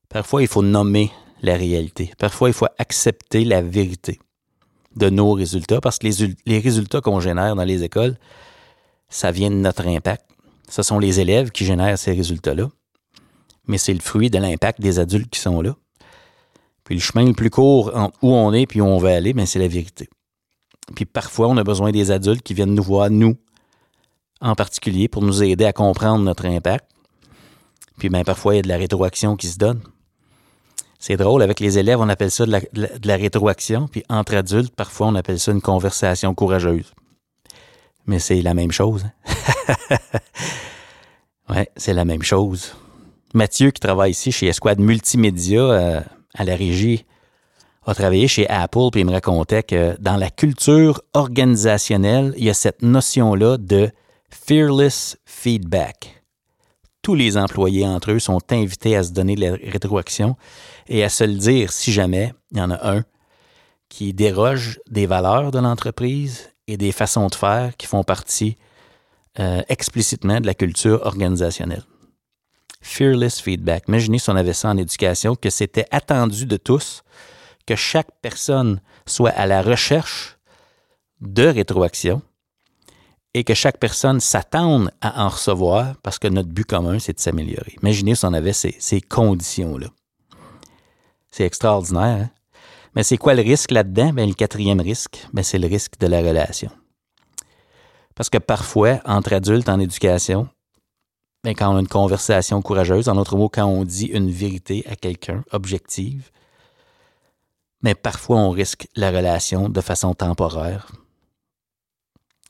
Parfois, 0.09 0.41
il 0.41 0.47
faut 0.47 0.63
nommer 0.63 1.11
la 1.41 1.55
réalité. 1.55 2.11
Parfois, 2.17 2.49
il 2.49 2.53
faut 2.53 2.67
accepter 2.77 3.43
la 3.43 3.61
vérité 3.61 4.19
de 4.95 5.09
nos 5.09 5.33
résultats, 5.33 5.81
parce 5.81 5.99
que 5.99 6.07
les, 6.45 6.59
résultats 6.59 7.01
qu'on 7.01 7.19
génère 7.19 7.55
dans 7.55 7.63
les 7.63 7.83
écoles, 7.83 8.17
ça 9.07 9.31
vient 9.31 9.49
de 9.49 9.55
notre 9.55 9.87
impact. 9.87 10.25
Ce 10.67 10.83
sont 10.83 10.99
les 10.99 11.19
élèves 11.19 11.51
qui 11.51 11.65
génèrent 11.65 11.97
ces 11.97 12.13
résultats-là, 12.13 12.69
mais 13.67 13.77
c'est 13.77 13.93
le 13.93 14.01
fruit 14.01 14.29
de 14.29 14.37
l'impact 14.37 14.81
des 14.81 14.99
adultes 14.99 15.29
qui 15.29 15.39
sont 15.39 15.61
là. 15.61 15.75
Puis 16.83 16.95
le 16.95 17.01
chemin 17.01 17.25
le 17.25 17.33
plus 17.33 17.49
court 17.49 17.91
où 18.21 18.33
on 18.33 18.51
est 18.53 18.65
puis 18.65 18.81
où 18.81 18.85
on 18.85 18.97
va 18.97 19.15
aller, 19.15 19.33
ben 19.33 19.45
c'est 19.45 19.59
la 19.59 19.67
vérité. 19.67 20.09
Puis 20.95 21.05
parfois, 21.05 21.47
on 21.47 21.57
a 21.57 21.63
besoin 21.63 21.91
des 21.91 22.09
adultes 22.09 22.41
qui 22.41 22.55
viennent 22.55 22.73
nous 22.73 22.83
voir, 22.83 23.11
nous, 23.11 23.35
en 24.41 24.55
particulier, 24.55 25.07
pour 25.07 25.21
nous 25.21 25.43
aider 25.43 25.65
à 25.65 25.73
comprendre 25.73 26.23
notre 26.23 26.45
impact. 26.45 26.89
Puis 27.99 28.09
bien, 28.09 28.23
parfois, 28.23 28.55
il 28.55 28.57
y 28.57 28.59
a 28.59 28.63
de 28.63 28.69
la 28.69 28.77
rétroaction 28.77 29.35
qui 29.35 29.47
se 29.47 29.57
donne. 29.57 29.81
C'est 31.01 31.15
drôle, 31.15 31.41
avec 31.41 31.61
les 31.61 31.79
élèves, 31.79 32.01
on 32.01 32.09
appelle 32.09 32.29
ça 32.29 32.45
de 32.45 32.51
la, 32.51 33.15
rétroaction, 33.15 33.87
puis 33.87 34.03
entre 34.09 34.35
adultes, 34.35 34.75
parfois, 34.75 35.07
on 35.07 35.15
appelle 35.15 35.39
ça 35.39 35.53
une 35.53 35.61
conversation 35.61 36.35
courageuse. 36.35 36.93
Mais 38.05 38.19
c'est 38.19 38.41
la 38.41 38.53
même 38.53 38.73
chose. 38.73 39.05
Hein? 39.05 39.95
ouais, 41.49 41.69
c'est 41.77 41.93
la 41.93 42.03
même 42.03 42.21
chose. 42.21 42.75
Mathieu, 43.33 43.71
qui 43.71 43.79
travaille 43.79 44.11
ici 44.11 44.33
chez 44.33 44.47
Esquad 44.47 44.79
Multimédia 44.79 45.61
euh, 45.61 46.01
à 46.33 46.43
la 46.43 46.55
régie, 46.57 47.05
a 47.85 47.95
travaillé 47.95 48.27
chez 48.27 48.47
Apple, 48.49 48.89
puis 48.91 49.01
il 49.01 49.05
me 49.05 49.13
racontait 49.13 49.63
que 49.63 49.95
dans 50.01 50.17
la 50.17 50.29
culture 50.29 51.01
organisationnelle, 51.13 52.33
il 52.37 52.43
y 52.43 52.49
a 52.49 52.53
cette 52.53 52.81
notion-là 52.81 53.57
de 53.57 53.89
fearless 54.29 55.17
feedback. 55.25 56.18
Tous 57.01 57.15
les 57.15 57.37
employés 57.37 57.87
entre 57.87 58.11
eux 58.11 58.19
sont 58.19 58.41
invités 58.51 58.95
à 58.95 59.03
se 59.03 59.11
donner 59.11 59.35
de 59.35 59.41
la 59.41 59.51
rétroaction 59.53 60.35
et 60.87 61.03
à 61.03 61.09
se 61.09 61.23
le 61.23 61.35
dire 61.35 61.71
si 61.71 61.91
jamais 61.91 62.33
il 62.51 62.57
y 62.57 62.61
en 62.61 62.71
a 62.71 62.91
un 62.95 63.03
qui 63.87 64.13
déroge 64.13 64.79
des 64.89 65.05
valeurs 65.05 65.51
de 65.51 65.59
l'entreprise 65.59 66.51
et 66.67 66.77
des 66.77 66.91
façons 66.91 67.27
de 67.27 67.35
faire 67.35 67.75
qui 67.77 67.87
font 67.87 68.03
partie 68.03 68.57
euh, 69.39 69.61
explicitement 69.69 70.39
de 70.39 70.45
la 70.45 70.53
culture 70.53 71.01
organisationnelle. 71.05 71.83
Fearless 72.81 73.41
feedback. 73.41 73.85
Imaginez 73.87 74.19
si 74.19 74.29
on 74.29 74.35
avait 74.35 74.53
ça 74.53 74.69
en 74.69 74.77
éducation, 74.77 75.35
que 75.35 75.49
c'était 75.49 75.85
attendu 75.91 76.45
de 76.45 76.57
tous 76.57 77.03
que 77.65 77.75
chaque 77.75 78.09
personne 78.21 78.81
soit 79.05 79.31
à 79.31 79.45
la 79.45 79.61
recherche 79.61 80.37
de 81.21 81.45
rétroaction 81.45 82.21
et 83.33 83.43
que 83.43 83.53
chaque 83.53 83.77
personne 83.77 84.19
s'attende 84.19 84.91
à 85.01 85.25
en 85.25 85.29
recevoir 85.29 85.95
parce 86.01 86.17
que 86.19 86.27
notre 86.27 86.49
but 86.49 86.65
commun, 86.65 86.99
c'est 86.99 87.13
de 87.13 87.19
s'améliorer. 87.19 87.75
Imaginez 87.81 88.15
si 88.15 88.25
on 88.25 88.33
avait 88.33 88.53
ces, 88.53 89.01
conditions-là. 89.01 89.87
C'est 91.29 91.45
extraordinaire. 91.45 92.23
Hein? 92.23 92.29
Mais 92.95 93.03
c'est 93.03 93.17
quoi 93.17 93.35
le 93.35 93.43
risque 93.43 93.71
là-dedans? 93.71 94.13
Ben, 94.13 94.27
le 94.27 94.33
quatrième 94.33 94.81
risque, 94.81 95.27
ben, 95.31 95.43
c'est 95.43 95.59
le 95.59 95.67
risque 95.67 95.99
de 95.99 96.07
la 96.07 96.21
relation. 96.21 96.71
Parce 98.15 98.29
que 98.29 98.39
parfois, 98.39 98.99
entre 99.05 99.33
adultes 99.33 99.69
en 99.69 99.79
éducation, 99.79 100.49
ben, 101.43 101.53
quand 101.53 101.71
on 101.71 101.77
a 101.77 101.79
une 101.79 101.87
conversation 101.87 102.61
courageuse, 102.63 103.09
en 103.09 103.17
autre 103.17 103.37
mot, 103.37 103.47
quand 103.47 103.65
on 103.65 103.85
dit 103.85 104.07
une 104.07 104.31
vérité 104.31 104.83
à 104.89 104.95
quelqu'un, 104.95 105.43
objective, 105.51 106.31
mais 107.81 107.95
parfois 107.95 108.37
on 108.37 108.49
risque 108.49 108.87
la 108.95 109.11
relation 109.11 109.69
de 109.69 109.81
façon 109.81 110.13
temporaire. 110.13 110.91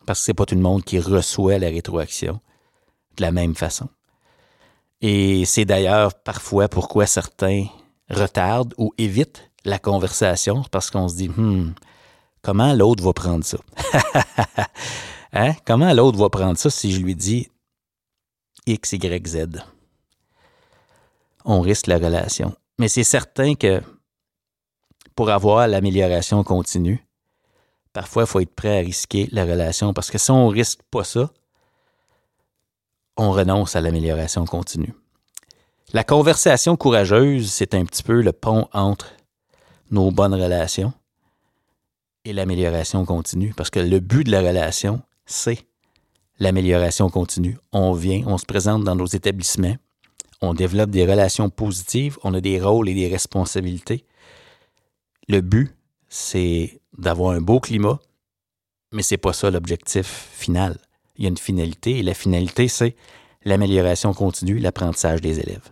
Parce 0.10 0.22
que 0.22 0.26
c'est 0.26 0.34
pas 0.34 0.48
tout 0.48 0.56
le 0.56 0.62
monde 0.62 0.84
qui 0.84 1.00
reçoit 1.00 1.60
la 1.60 1.67
rétroaction 1.67 2.39
de 3.15 3.22
la 3.22 3.32
même 3.32 3.54
façon. 3.54 3.89
Et 5.02 5.45
c'est 5.45 5.65
d'ailleurs 5.65 6.15
parfois 6.15 6.67
pourquoi 6.67 7.06
certains 7.06 7.67
retardent 8.10 8.74
ou 8.80 8.91
évitent 8.98 9.52
la 9.65 9.78
conversation 9.78 10.63
parce 10.72 10.89
qu'on 10.89 11.10
se 11.10 11.15
dit 11.15 11.30
hmm, 11.30 11.76
comment 12.41 12.74
l'autre 12.74 13.04
va 13.04 13.13
prendre 13.13 13.45
ça? 13.45 13.60
hein? 15.34 15.54
Comment 15.63 15.93
l'autre 15.93 16.17
va 16.17 16.32
prendre 16.32 16.58
ça 16.58 16.72
si 16.72 16.91
je 16.91 17.02
lui 17.02 17.13
dis 17.13 17.48
X, 18.65 18.93
Y, 18.93 19.28
Z? 19.28 19.63
On 21.45 21.62
risque 21.62 21.86
la 21.86 22.00
relation. 22.00 22.56
Mais 22.80 22.88
c'est 22.88 23.04
certain 23.04 23.54
que 23.54 23.80
pour 25.13 25.30
avoir 25.30 25.67
l'amélioration 25.67 26.43
continue, 26.43 27.00
parfois, 27.93 28.23
il 28.23 28.28
faut 28.28 28.39
être 28.39 28.54
prêt 28.54 28.78
à 28.78 28.82
risquer 28.82 29.28
la 29.32 29.45
relation 29.45 29.93
parce 29.93 30.12
que 30.12 30.17
si 30.17 30.32
on 30.32 30.49
ne 30.49 30.54
risque 30.54 30.82
pas 30.91 31.04
ça, 31.04 31.30
on 33.17 33.32
renonce 33.32 33.75
à 33.75 33.82
l'amélioration 33.82 34.45
continue. 34.45 34.93
La 35.91 36.04
conversation 36.04 36.78
courageuse, 36.78 37.52
c'est 37.52 37.73
un 37.73 37.84
petit 37.86 38.04
peu 38.04 38.21
le 38.21 38.32
pont 38.32 38.67
entre 38.73 39.12
nos 39.91 40.12
bonnes 40.12 40.36
relations 40.36 40.93
et 42.25 42.34
l'amélioration 42.34 43.06
continue 43.06 43.54
parce 43.56 43.69
que 43.69 43.80
le 43.80 43.99
but 43.99 44.23
de 44.23 44.32
la 44.32 44.41
relation, 44.41 45.02
c'est 45.25 45.65
l'amélioration 46.39 47.10
continue. 47.10 47.58
On 47.71 47.93
vient, 47.93 48.23
on 48.28 48.38
se 48.38 48.45
présente 48.45 48.84
dans 48.84 48.95
nos 48.95 49.08
établissements, 49.08 49.75
on 50.41 50.54
développe 50.54 50.91
des 50.91 51.06
relations 51.06 51.49
positives, 51.49 52.17
on 52.23 52.34
a 52.34 52.39
des 52.39 52.62
rôles 52.62 52.88
et 52.88 52.93
des 52.93 53.08
responsabilités 53.08 54.06
le 55.30 55.41
but, 55.41 55.71
c'est 56.10 56.79
d'avoir 56.99 57.31
un 57.31 57.41
beau 57.41 57.59
climat, 57.59 57.99
mais 58.91 59.03
c'est 59.03 59.17
pas 59.17 59.33
ça 59.33 59.49
l'objectif 59.49 60.29
final. 60.31 60.77
Il 61.17 61.23
y 61.23 61.27
a 61.27 61.29
une 61.29 61.38
finalité 61.38 61.99
et 61.99 62.03
la 62.03 62.13
finalité, 62.13 62.67
c'est 62.67 62.95
l'amélioration 63.43 64.13
continue, 64.13 64.59
l'apprentissage 64.59 65.21
des 65.21 65.39
élèves. 65.39 65.71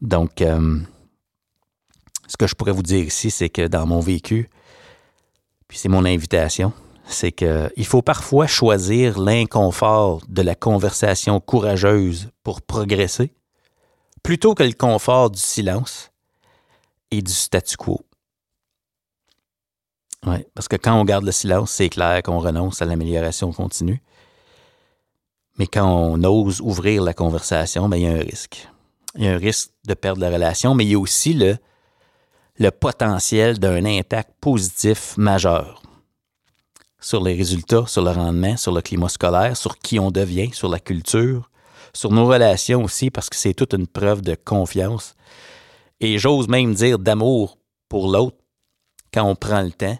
Donc, 0.00 0.40
euh, 0.40 0.78
ce 2.26 2.36
que 2.36 2.46
je 2.46 2.54
pourrais 2.54 2.72
vous 2.72 2.82
dire 2.82 3.04
ici, 3.04 3.30
c'est 3.30 3.48
que 3.48 3.66
dans 3.66 3.86
mon 3.86 4.00
vécu, 4.00 4.48
puis 5.68 5.78
c'est 5.78 5.88
mon 5.88 6.04
invitation, 6.04 6.72
c'est 7.06 7.32
qu'il 7.32 7.86
faut 7.86 8.02
parfois 8.02 8.46
choisir 8.46 9.18
l'inconfort 9.18 10.22
de 10.28 10.42
la 10.42 10.54
conversation 10.54 11.40
courageuse 11.40 12.30
pour 12.44 12.62
progresser, 12.62 13.32
plutôt 14.22 14.54
que 14.54 14.62
le 14.62 14.72
confort 14.72 15.30
du 15.30 15.40
silence 15.40 16.12
et 17.10 17.22
du 17.22 17.32
statu 17.32 17.76
quo. 17.76 18.04
Oui, 20.26 20.36
parce 20.54 20.68
que 20.68 20.76
quand 20.76 21.00
on 21.00 21.04
garde 21.04 21.24
le 21.24 21.32
silence, 21.32 21.70
c'est 21.70 21.88
clair 21.88 22.22
qu'on 22.22 22.40
renonce 22.40 22.82
à 22.82 22.84
l'amélioration 22.84 23.52
continue. 23.52 24.02
Mais 25.58 25.66
quand 25.66 25.86
on 25.86 26.22
ose 26.24 26.60
ouvrir 26.60 27.02
la 27.02 27.14
conversation, 27.14 27.88
bien, 27.88 27.98
il 27.98 28.04
y 28.04 28.06
a 28.06 28.12
un 28.12 28.22
risque. 28.22 28.68
Il 29.16 29.24
y 29.24 29.28
a 29.28 29.32
un 29.32 29.38
risque 29.38 29.70
de 29.86 29.94
perdre 29.94 30.20
la 30.20 30.30
relation, 30.30 30.74
mais 30.74 30.84
il 30.84 30.92
y 30.92 30.94
a 30.94 30.98
aussi 30.98 31.32
le, 31.32 31.56
le 32.58 32.70
potentiel 32.70 33.58
d'un 33.58 33.84
impact 33.84 34.30
positif 34.40 35.16
majeur 35.16 35.82
sur 37.00 37.22
les 37.22 37.34
résultats, 37.34 37.86
sur 37.86 38.02
le 38.02 38.10
rendement, 38.10 38.58
sur 38.58 38.72
le 38.72 38.82
climat 38.82 39.08
scolaire, 39.08 39.56
sur 39.56 39.78
qui 39.78 39.98
on 39.98 40.10
devient, 40.10 40.50
sur 40.52 40.68
la 40.68 40.78
culture, 40.78 41.50
sur 41.94 42.12
nos 42.12 42.26
relations 42.26 42.84
aussi, 42.84 43.10
parce 43.10 43.30
que 43.30 43.36
c'est 43.36 43.54
toute 43.54 43.72
une 43.72 43.86
preuve 43.86 44.20
de 44.20 44.34
confiance. 44.34 45.14
Et 46.00 46.18
j'ose 46.18 46.48
même 46.48 46.74
dire 46.74 46.98
d'amour 46.98 47.56
pour 47.88 48.12
l'autre 48.12 48.36
quand 49.12 49.24
on 49.24 49.34
prend 49.34 49.62
le 49.62 49.72
temps 49.72 49.98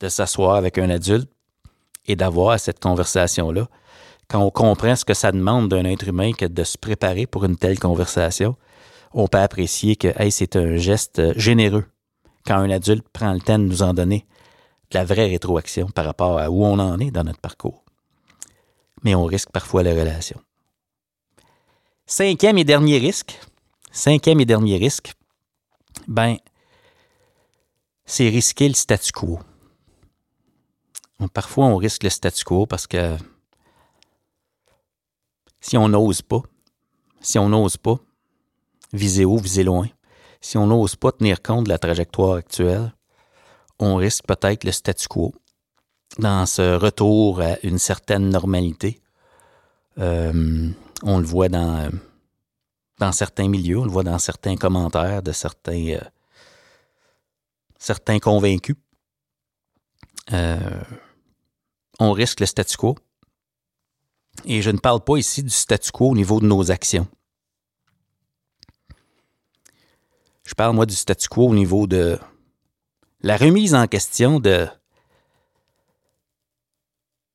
de 0.00 0.08
s'asseoir 0.08 0.56
avec 0.56 0.78
un 0.78 0.90
adulte 0.90 1.30
et 2.06 2.16
d'avoir 2.16 2.58
cette 2.58 2.80
conversation-là. 2.80 3.68
Quand 4.28 4.42
on 4.42 4.50
comprend 4.50 4.94
ce 4.96 5.04
que 5.04 5.14
ça 5.14 5.32
demande 5.32 5.68
d'un 5.68 5.84
être 5.84 6.08
humain 6.08 6.32
que 6.32 6.44
de 6.44 6.64
se 6.64 6.76
préparer 6.78 7.26
pour 7.26 7.44
une 7.44 7.56
telle 7.56 7.78
conversation, 7.78 8.56
on 9.12 9.26
peut 9.26 9.38
apprécier 9.38 9.96
que 9.96 10.08
c'est 10.30 10.56
un 10.56 10.76
geste 10.76 11.38
généreux 11.38 11.86
quand 12.46 12.56
un 12.56 12.70
adulte 12.70 13.06
prend 13.12 13.32
le 13.32 13.40
temps 13.40 13.58
de 13.58 13.64
nous 13.64 13.82
en 13.82 13.94
donner 13.94 14.26
de 14.90 14.98
la 14.98 15.04
vraie 15.04 15.26
rétroaction 15.26 15.86
par 15.88 16.04
rapport 16.04 16.38
à 16.38 16.50
où 16.50 16.64
on 16.64 16.78
en 16.78 16.98
est 16.98 17.10
dans 17.10 17.24
notre 17.24 17.40
parcours. 17.40 17.84
Mais 19.02 19.14
on 19.14 19.24
risque 19.24 19.50
parfois 19.50 19.82
la 19.82 19.92
relation. 19.92 20.40
Cinquième 22.06 22.56
et 22.58 22.64
dernier 22.64 22.98
risque, 22.98 23.38
cinquième 23.92 24.40
et 24.40 24.46
dernier 24.46 24.76
risque, 24.76 25.12
ben, 26.06 26.36
c'est 28.06 28.28
risquer 28.28 28.68
le 28.68 28.74
statu 28.74 29.12
quo. 29.12 29.38
Parfois, 31.26 31.66
on 31.66 31.76
risque 31.76 32.04
le 32.04 32.10
statu 32.10 32.44
quo 32.44 32.66
parce 32.66 32.86
que 32.86 33.16
si 35.60 35.76
on 35.76 35.88
n'ose 35.88 36.22
pas, 36.22 36.42
si 37.20 37.38
on 37.38 37.48
n'ose 37.48 37.76
pas 37.76 37.98
viser 38.92 39.24
haut, 39.24 39.38
viser 39.38 39.64
loin, 39.64 39.88
si 40.40 40.56
on 40.56 40.66
n'ose 40.66 40.94
pas 40.94 41.10
tenir 41.12 41.42
compte 41.42 41.64
de 41.64 41.70
la 41.70 41.78
trajectoire 41.78 42.36
actuelle, 42.36 42.92
on 43.80 43.96
risque 43.96 44.24
peut-être 44.26 44.64
le 44.64 44.72
statu 44.72 45.08
quo 45.08 45.34
dans 46.18 46.46
ce 46.46 46.76
retour 46.76 47.40
à 47.40 47.58
une 47.64 47.78
certaine 47.78 48.30
normalité. 48.30 49.00
Euh, 49.98 50.70
on 51.02 51.18
le 51.18 51.24
voit 51.24 51.48
dans, 51.48 51.90
dans 52.98 53.12
certains 53.12 53.48
milieux, 53.48 53.78
on 53.78 53.84
le 53.84 53.90
voit 53.90 54.04
dans 54.04 54.18
certains 54.18 54.56
commentaires 54.56 55.22
de 55.22 55.32
certains, 55.32 55.88
euh, 55.88 56.00
certains 57.78 58.20
convaincus. 58.20 58.76
Euh, 60.32 60.80
on 61.98 62.12
risque 62.12 62.40
le 62.40 62.46
statu 62.46 62.76
quo. 62.76 62.96
Et 64.44 64.62
je 64.62 64.70
ne 64.70 64.78
parle 64.78 65.00
pas 65.00 65.16
ici 65.16 65.42
du 65.42 65.50
statu 65.50 65.90
quo 65.90 66.10
au 66.10 66.14
niveau 66.14 66.40
de 66.40 66.46
nos 66.46 66.70
actions. 66.70 67.08
Je 70.44 70.54
parle, 70.54 70.74
moi, 70.74 70.86
du 70.86 70.94
statu 70.94 71.28
quo 71.28 71.48
au 71.48 71.54
niveau 71.54 71.86
de 71.86 72.18
la 73.20 73.36
remise 73.36 73.74
en 73.74 73.86
question 73.86 74.40
de, 74.40 74.68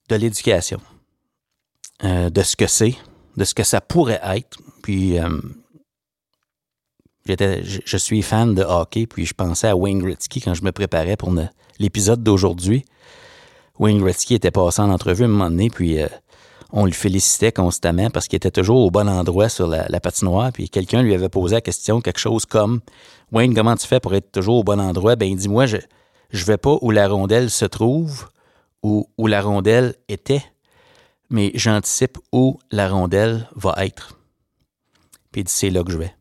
l'éducation, 0.10 0.80
euh, 2.04 2.30
de 2.30 2.42
ce 2.44 2.56
que 2.56 2.68
c'est, 2.68 2.96
de 3.36 3.44
ce 3.44 3.54
que 3.54 3.64
ça 3.64 3.82
pourrait 3.82 4.22
être. 4.24 4.58
Puis, 4.82 5.20
euh, 5.20 5.30
je, 7.26 7.98
suis 7.98 8.22
fan 8.22 8.54
de 8.54 8.64
hockey, 8.64 9.08
puis 9.08 9.26
je 9.26 9.34
pensais 9.34 9.68
à 9.68 9.76
Wayne 9.76 10.00
Gretzky 10.00 10.42
quand 10.42 10.54
je 10.54 10.64
me 10.64 10.72
préparais 10.72 11.18
pour 11.18 11.34
l'épisode 11.80 12.24
d'aujourd'hui. 12.24 12.86
Wayne 13.80 14.00
Gretzky 14.00 14.36
était 14.36 14.52
passé 14.52 14.82
en 14.82 14.90
entrevue 14.90 15.24
à 15.24 15.26
un 15.26 15.30
moment 15.30 15.50
donné, 15.50 15.70
puis 15.70 16.02
euh, 16.02 16.08
on 16.72 16.86
le 16.86 16.92
félicitait 16.92 17.52
constamment 17.52 18.10
parce 18.10 18.28
qu'il 18.28 18.38
était 18.38 18.52
toujours 18.52 18.82
au 18.82 18.92
bon 18.92 19.08
endroit 19.10 19.50
sur 19.50 19.68
la, 19.68 20.00
patinoire. 20.00 20.52
Puis 20.52 20.70
quelqu'un 20.70 21.02
lui 21.02 21.14
avait 21.14 21.30
posé 21.30 21.56
la 21.56 21.62
question, 21.62 22.02
quelque 22.02 22.20
chose 22.20 22.46
comme 22.46 22.82
Wayne, 23.32 23.54
comment 23.54 23.76
tu 23.76 23.88
fais 23.88 24.00
pour 24.00 24.14
être 24.16 24.32
toujours 24.32 24.58
au 24.58 24.64
bon 24.64 24.80
endroit? 24.80 25.16
Ben, 25.16 25.36
dis-moi, 25.36 25.66
je 25.66 25.78
je 26.32 26.46
vais 26.46 26.58
pas 26.58 26.78
où 26.82 26.90
la 26.90 27.08
rondelle 27.08 27.52
se 27.52 27.66
trouve 27.66 28.28
ou 28.82 29.08
où 29.18 29.28
la 29.28 29.42
rondelle 29.42 29.96
était, 30.08 30.44
mais 31.30 31.52
j'anticipe 31.54 32.18
où 32.32 32.60
la 32.72 32.90
rondelle 32.90 33.48
va 33.56 33.76
être. 33.78 34.18
Puis 35.32 35.42
il 35.42 35.44
dit, 35.46 35.54
c'est 35.54 35.70
là 35.70 35.84
que 35.84 35.92
je 35.92 35.98
vais. 35.98 36.14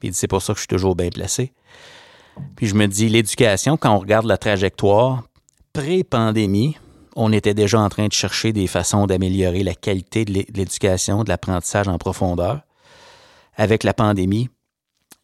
Puis 0.00 0.08
il 0.08 0.10
dit, 0.10 0.18
c'est 0.18 0.26
pour 0.26 0.42
ça 0.42 0.52
que 0.52 0.58
je 0.58 0.62
suis 0.62 0.68
toujours 0.68 0.96
bien 0.96 1.10
placé. 1.10 1.52
Puis 2.56 2.66
je 2.66 2.74
me 2.74 2.86
dis, 2.86 3.08
l'éducation, 3.08 3.76
quand 3.76 3.94
on 3.94 4.00
regarde 4.00 4.26
la 4.26 4.36
trajectoire, 4.36 5.22
pré-pandémie, 5.72 6.76
on 7.16 7.32
était 7.32 7.54
déjà 7.54 7.80
en 7.80 7.88
train 7.88 8.06
de 8.06 8.12
chercher 8.12 8.52
des 8.52 8.66
façons 8.66 9.06
d'améliorer 9.06 9.62
la 9.62 9.74
qualité 9.74 10.24
de 10.24 10.32
l'éducation, 10.32 11.24
de 11.24 11.28
l'apprentissage 11.28 11.88
en 11.88 11.98
profondeur. 11.98 12.60
Avec 13.56 13.84
la 13.84 13.94
pandémie, 13.94 14.48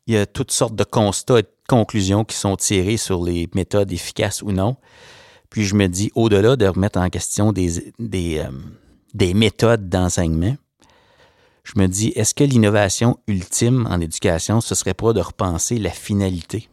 il 0.06 0.14
y 0.14 0.18
a 0.18 0.26
toutes 0.26 0.50
sortes 0.50 0.74
de 0.74 0.84
constats 0.84 1.40
et 1.40 1.42
de 1.42 1.48
conclusions 1.68 2.24
qui 2.24 2.36
sont 2.36 2.56
tirées 2.56 2.96
sur 2.96 3.24
les 3.24 3.48
méthodes 3.54 3.92
efficaces 3.92 4.42
ou 4.42 4.52
non. 4.52 4.76
Puis 5.50 5.64
je 5.64 5.74
me 5.74 5.86
dis, 5.86 6.10
au-delà 6.14 6.56
de 6.56 6.66
remettre 6.66 6.98
en 6.98 7.08
question 7.08 7.52
des, 7.52 7.82
euh, 8.38 8.50
des 9.14 9.34
méthodes 9.34 9.88
d'enseignement, 9.88 10.56
je 11.64 11.72
me 11.76 11.88
dis, 11.88 12.12
est-ce 12.14 12.34
que 12.34 12.44
l'innovation 12.44 13.18
ultime 13.26 13.88
en 13.90 14.00
éducation, 14.00 14.60
ce 14.60 14.74
serait 14.74 14.94
pas 14.94 15.12
de 15.12 15.20
repenser 15.20 15.78
la 15.78 15.90
finalité? 15.90 16.68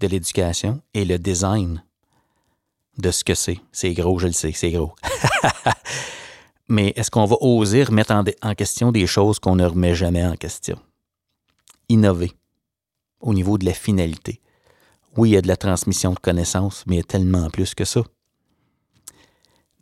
De 0.00 0.06
l'éducation 0.06 0.80
et 0.94 1.04
le 1.04 1.18
design 1.18 1.82
de 2.98 3.10
ce 3.10 3.24
que 3.24 3.34
c'est? 3.34 3.60
C'est 3.72 3.92
gros, 3.94 4.18
je 4.18 4.26
le 4.26 4.32
sais, 4.32 4.52
c'est 4.52 4.70
gros. 4.70 4.94
Mais 6.68 6.92
est-ce 6.96 7.10
qu'on 7.10 7.26
va 7.26 7.36
oser 7.40 7.84
remettre 7.84 8.12
en, 8.12 8.24
en 8.42 8.54
question 8.54 8.90
des 8.90 9.06
choses 9.06 9.38
qu'on 9.38 9.56
ne 9.56 9.64
remet 9.64 9.94
jamais 9.94 10.24
en 10.24 10.34
question? 10.34 10.78
Innover 11.88 12.32
au 13.20 13.34
niveau 13.34 13.58
de 13.58 13.64
la 13.64 13.72
finalité. 13.72 14.40
Oui, 15.16 15.30
il 15.30 15.32
y 15.32 15.36
a 15.36 15.42
de 15.42 15.48
la 15.48 15.56
transmission 15.56 16.12
de 16.12 16.18
connaissances, 16.18 16.84
mais 16.86 16.96
il 16.96 16.98
y 16.98 17.02
a 17.02 17.04
tellement 17.04 17.48
plus 17.50 17.74
que 17.74 17.84
ça. 17.84 18.02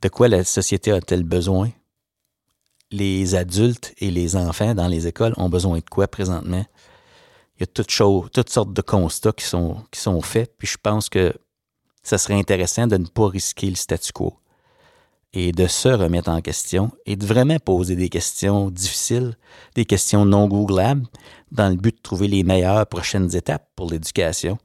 De 0.03 0.09
quoi 0.09 0.29
la 0.29 0.45
société 0.45 0.93
a-t-elle 0.93 1.25
besoin? 1.25 1.71
Les 2.91 3.35
adultes 3.35 3.95
et 3.99 4.11
les 4.11 4.37
enfants 4.37 4.75
dans 4.75 4.87
les 4.87 5.07
écoles 5.07 5.35
ont 5.37 5.49
besoin 5.49 5.79
de 5.79 5.85
quoi 5.91 6.07
présentement? 6.07 6.65
Il 7.57 7.61
y 7.61 7.63
a 7.65 7.67
toutes, 7.67 7.91
sortes 7.91 8.73
de 8.73 8.83
constats 8.83 9.33
qui 9.33 9.45
sont, 9.45 9.77
qui 9.91 10.01
sont 10.01 10.21
faits, 10.21 10.55
puis 10.59 10.67
je 10.67 10.77
pense 10.83 11.09
que 11.09 11.33
ça 12.03 12.19
serait 12.19 12.35
intéressant 12.35 12.87
de 12.87 12.97
ne 12.97 13.07
pas 13.07 13.29
risquer 13.29 13.71
le 13.71 13.77
statu 13.77 14.13
quo 14.13 14.35
et 15.33 15.53
de 15.53 15.67
se 15.67 15.89
remettre 15.89 16.31
en 16.31 16.41
question 16.41 16.93
et 17.07 17.17
de 17.17 17.27
vraiment 17.27 17.59
poser 17.59 17.97
des 17.97 18.09
questions 18.09 18.71
difficiles, 18.71 19.37
des 19.75 19.85
questions 19.85 20.25
non 20.25 20.47
googlables, 20.47 21.07
dans 21.51 21.69
le 21.69 21.77
but 21.77 21.97
de 21.97 22.03
trouver 22.03 22.29
les 22.29 22.45
meilleures 22.45 22.87
prochaines 22.87 23.35
étapes 23.35 23.69
pour 23.75 23.91
l'éducation. 23.91 24.59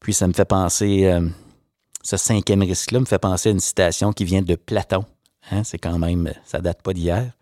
Puis 0.00 0.12
ça 0.14 0.28
me 0.28 0.32
fait 0.32 0.44
penser, 0.44 1.06
euh, 1.06 1.28
ce 2.02 2.16
cinquième 2.16 2.62
risque-là 2.62 3.00
me 3.00 3.06
fait 3.06 3.18
penser 3.18 3.48
à 3.48 3.52
une 3.52 3.60
citation 3.60 4.12
qui 4.12 4.24
vient 4.24 4.42
de 4.42 4.54
Platon. 4.54 5.04
Hein, 5.50 5.64
c'est 5.64 5.78
quand 5.78 5.98
même, 5.98 6.32
ça 6.44 6.60
date 6.60 6.82
pas 6.82 6.92
d'hier. 6.92 7.32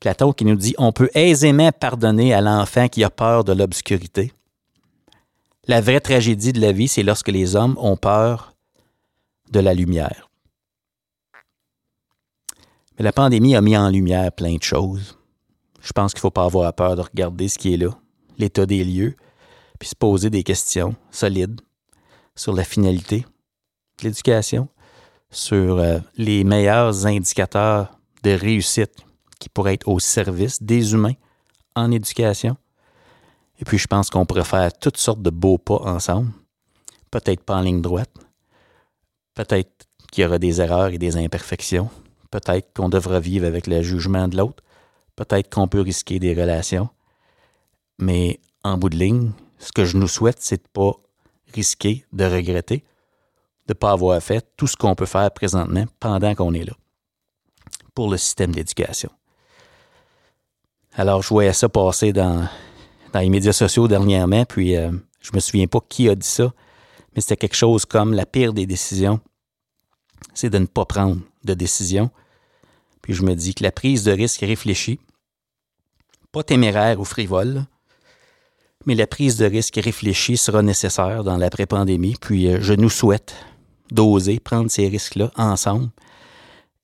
Platon 0.00 0.32
qui 0.32 0.46
nous 0.46 0.56
dit 0.56 0.74
On 0.78 0.92
peut 0.92 1.10
aisément 1.14 1.70
pardonner 1.72 2.32
à 2.32 2.40
l'enfant 2.40 2.88
qui 2.88 3.04
a 3.04 3.10
peur 3.10 3.44
de 3.44 3.52
l'obscurité. 3.52 4.32
La 5.68 5.82
vraie 5.82 6.00
tragédie 6.00 6.52
de 6.52 6.60
la 6.60 6.72
vie, 6.72 6.88
c'est 6.88 7.02
lorsque 7.02 7.28
les 7.28 7.54
hommes 7.54 7.76
ont 7.78 7.96
peur 7.96 8.54
de 9.52 9.60
la 9.60 9.74
lumière. 9.74 10.30
Mais 12.98 13.04
la 13.04 13.12
pandémie 13.12 13.54
a 13.54 13.60
mis 13.60 13.76
en 13.76 13.90
lumière 13.90 14.32
plein 14.32 14.56
de 14.56 14.62
choses. 14.62 15.18
Je 15.82 15.92
pense 15.92 16.12
qu'il 16.12 16.18
ne 16.18 16.22
faut 16.22 16.30
pas 16.30 16.44
avoir 16.44 16.72
peur 16.72 16.96
de 16.96 17.02
regarder 17.02 17.48
ce 17.48 17.58
qui 17.58 17.74
est 17.74 17.76
là, 17.76 17.90
l'état 18.38 18.66
des 18.66 18.84
lieux, 18.84 19.14
puis 19.78 19.88
se 19.88 19.94
poser 19.94 20.30
des 20.30 20.42
questions 20.42 20.94
solides 21.10 21.60
sur 22.34 22.54
la 22.54 22.64
finalité 22.64 23.26
de 23.98 24.04
l'éducation, 24.04 24.68
sur 25.30 25.78
euh, 25.78 25.98
les 26.16 26.42
meilleurs 26.44 27.06
indicateurs 27.06 27.98
de 28.22 28.30
réussite 28.30 29.04
qui 29.40 29.48
pourraient 29.48 29.74
être 29.74 29.88
au 29.88 29.98
service 29.98 30.62
des 30.62 30.92
humains 30.92 31.14
en 31.74 31.90
éducation. 31.90 32.56
Et 33.58 33.64
puis, 33.64 33.78
je 33.78 33.88
pense 33.88 34.08
qu'on 34.08 34.24
pourrait 34.24 34.44
faire 34.44 34.72
toutes 34.72 34.96
sortes 34.96 35.22
de 35.22 35.30
beaux 35.30 35.58
pas 35.58 35.80
ensemble. 35.82 36.30
Peut-être 37.10 37.42
pas 37.42 37.56
en 37.56 37.62
ligne 37.62 37.82
droite. 37.82 38.12
Peut-être 39.34 39.88
qu'il 40.12 40.22
y 40.22 40.26
aura 40.26 40.38
des 40.38 40.60
erreurs 40.60 40.90
et 40.90 40.98
des 40.98 41.16
imperfections. 41.16 41.90
Peut-être 42.30 42.72
qu'on 42.72 42.88
devra 42.88 43.18
vivre 43.18 43.46
avec 43.46 43.66
le 43.66 43.82
jugement 43.82 44.28
de 44.28 44.36
l'autre. 44.36 44.62
Peut-être 45.16 45.50
qu'on 45.52 45.66
peut 45.66 45.80
risquer 45.80 46.20
des 46.20 46.40
relations. 46.40 46.88
Mais 47.98 48.38
en 48.62 48.78
bout 48.78 48.90
de 48.90 48.96
ligne, 48.96 49.32
ce 49.58 49.72
que 49.72 49.84
je 49.84 49.96
nous 49.96 50.08
souhaite, 50.08 50.38
c'est 50.40 50.58
de 50.58 50.62
ne 50.62 50.92
pas 50.92 50.96
risquer 51.52 52.04
de 52.12 52.24
regretter 52.24 52.84
de 53.70 53.72
ne 53.72 53.78
pas 53.78 53.92
avoir 53.92 54.20
fait 54.20 54.44
tout 54.56 54.66
ce 54.66 54.76
qu'on 54.76 54.96
peut 54.96 55.06
faire 55.06 55.30
présentement 55.30 55.84
pendant 56.00 56.34
qu'on 56.34 56.54
est 56.54 56.64
là 56.64 56.72
pour 57.94 58.10
le 58.10 58.16
système 58.16 58.52
d'éducation. 58.52 59.10
Alors, 60.94 61.22
je 61.22 61.28
voyais 61.28 61.52
ça 61.52 61.68
passer 61.68 62.12
dans, 62.12 62.48
les 63.14 63.30
médias 63.30 63.52
sociaux 63.52 63.88
dernièrement, 63.88 64.44
puis 64.44 64.76
euh, 64.76 64.90
je 65.20 65.30
me 65.34 65.40
souviens 65.40 65.66
pas 65.66 65.80
qui 65.88 66.08
a 66.08 66.14
dit 66.14 66.26
ça, 66.26 66.52
mais 67.14 67.20
c'était 67.20 67.36
quelque 67.36 67.56
chose 67.56 67.84
comme 67.84 68.12
la 68.12 68.26
pire 68.26 68.52
des 68.52 68.66
décisions, 68.66 69.20
c'est 70.34 70.50
de 70.50 70.58
ne 70.58 70.66
pas 70.66 70.84
prendre 70.84 71.20
de 71.44 71.54
décision. 71.54 72.10
Puis 73.02 73.14
je 73.14 73.22
me 73.22 73.34
dis 73.34 73.54
que 73.54 73.62
la 73.62 73.72
prise 73.72 74.04
de 74.04 74.12
risque 74.12 74.40
réfléchie, 74.40 74.98
pas 76.32 76.42
téméraire 76.42 77.00
ou 77.00 77.04
frivole, 77.04 77.64
mais 78.86 78.94
la 78.94 79.06
prise 79.06 79.36
de 79.36 79.44
risque 79.44 79.76
réfléchie 79.82 80.36
sera 80.36 80.62
nécessaire 80.62 81.24
dans 81.24 81.36
l'après-pandémie. 81.36 82.16
Puis 82.20 82.48
euh, 82.48 82.58
je 82.60 82.74
nous 82.74 82.90
souhaite 82.90 83.34
d'oser 83.90 84.40
prendre 84.40 84.70
ces 84.70 84.88
risques-là 84.88 85.30
ensemble 85.36 85.90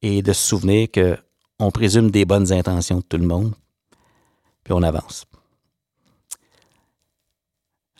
et 0.03 0.23
de 0.23 0.33
se 0.33 0.49
souvenir 0.49 0.91
que 0.91 1.17
on 1.59 1.71
présume 1.71 2.11
des 2.11 2.27
bonnes 2.27 2.53
intentions 2.53 2.99
de 2.99 3.03
tout 3.03 3.17
le 3.17 3.27
monde, 3.27 3.55
puis 4.67 4.73
on 4.73 4.83
avance. 4.83 5.27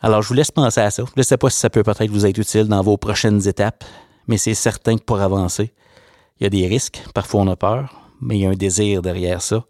Alors, 0.01 0.21
je 0.21 0.29
vous 0.29 0.35
laisse 0.35 0.51
penser 0.51 0.81
à 0.81 0.91
ça. 0.91 1.05
Je 1.07 1.13
ne 1.17 1.23
sais 1.23 1.37
pas 1.37 1.49
si 1.49 1.59
ça 1.59 1.71
peut 1.71 1.85
peut-être 1.85 2.11
vous 2.11 2.27
être 2.27 2.37
utile 2.39 2.65
dans 2.65 2.83
vos 2.83 2.97
prochaines 2.97 3.47
étapes, 3.47 3.85
mais 4.27 4.37
c'est 4.37 4.55
certain 4.55 4.97
que 4.97 5.05
pour 5.05 5.21
avancer, 5.21 5.73
il 6.41 6.43
y 6.43 6.47
a 6.47 6.51
des 6.51 6.67
risques. 6.67 7.01
Parfois, 7.15 7.43
on 7.43 7.47
a 7.47 7.55
peur, 7.55 8.11
mais 8.21 8.37
il 8.37 8.41
y 8.41 8.47
a 8.47 8.51
un 8.51 8.55
désir 8.55 9.01
derrière 9.01 9.43
ça. 9.43 9.65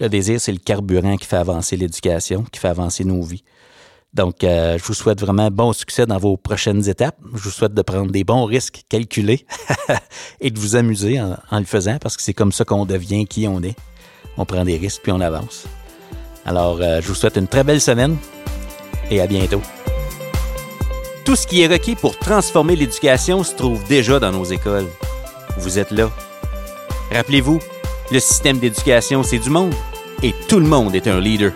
Le 0.00 0.08
désir, 0.08 0.40
c'est 0.40 0.52
le 0.52 0.58
carburant 0.58 1.18
qui 1.18 1.26
fait 1.26 1.36
avancer 1.36 1.76
l'éducation, 1.76 2.42
qui 2.44 2.58
fait 2.58 2.68
avancer 2.68 3.04
nos 3.04 3.20
vies. 3.20 3.44
Donc, 4.14 4.42
euh, 4.42 4.78
je 4.78 4.84
vous 4.84 4.94
souhaite 4.94 5.20
vraiment 5.20 5.50
bon 5.50 5.74
succès 5.74 6.06
dans 6.06 6.16
vos 6.16 6.38
prochaines 6.38 6.88
étapes. 6.88 7.18
Je 7.34 7.42
vous 7.42 7.50
souhaite 7.50 7.74
de 7.74 7.82
prendre 7.82 8.10
des 8.10 8.24
bons 8.24 8.46
risques 8.46 8.82
calculés 8.88 9.44
et 10.40 10.50
de 10.50 10.58
vous 10.58 10.74
amuser 10.74 11.20
en, 11.20 11.58
le 11.58 11.66
faisant 11.66 11.98
parce 11.98 12.16
que 12.16 12.22
c'est 12.22 12.34
comme 12.34 12.50
ça 12.50 12.64
qu'on 12.64 12.86
devient 12.86 13.26
qui 13.26 13.46
on 13.46 13.62
est. 13.62 13.76
On 14.38 14.46
prend 14.46 14.64
des 14.64 14.78
risques 14.78 15.02
puis 15.02 15.12
on 15.12 15.20
avance. 15.20 15.66
Alors, 16.46 16.78
euh, 16.80 17.00
je 17.00 17.08
vous 17.08 17.14
souhaite 17.14 17.36
une 17.36 17.48
très 17.48 17.64
belle 17.64 17.80
semaine 17.80 18.16
et 19.10 19.20
à 19.20 19.26
bientôt. 19.26 19.62
Tout 21.24 21.36
ce 21.36 21.46
qui 21.46 21.62
est 21.62 21.66
requis 21.66 21.94
pour 21.94 22.18
transformer 22.18 22.76
l'éducation 22.76 23.44
se 23.44 23.54
trouve 23.54 23.82
déjà 23.86 24.18
dans 24.18 24.32
nos 24.32 24.44
écoles. 24.44 24.86
Vous 25.58 25.78
êtes 25.78 25.90
là. 25.90 26.10
Rappelez-vous, 27.12 27.60
le 28.10 28.20
système 28.20 28.58
d'éducation, 28.58 29.22
c'est 29.22 29.38
du 29.38 29.50
monde 29.50 29.74
et 30.22 30.34
tout 30.48 30.60
le 30.60 30.66
monde 30.66 30.94
est 30.94 31.06
un 31.06 31.20
leader. 31.20 31.52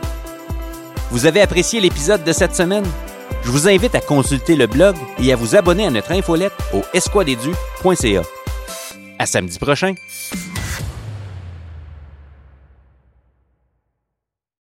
Vous 1.10 1.26
avez 1.26 1.40
apprécié 1.40 1.80
l'épisode 1.80 2.24
de 2.24 2.32
cette 2.32 2.54
semaine? 2.54 2.84
Je 3.44 3.50
vous 3.50 3.68
invite 3.68 3.94
à 3.94 4.00
consulter 4.00 4.56
le 4.56 4.66
blog 4.66 4.96
et 5.22 5.32
à 5.32 5.36
vous 5.36 5.54
abonner 5.54 5.86
à 5.86 5.90
notre 5.90 6.12
infolette 6.12 6.52
au 6.72 6.82
esquadedu.ca. 6.92 8.22
À 9.18 9.26
samedi 9.26 9.58
prochain! 9.58 9.94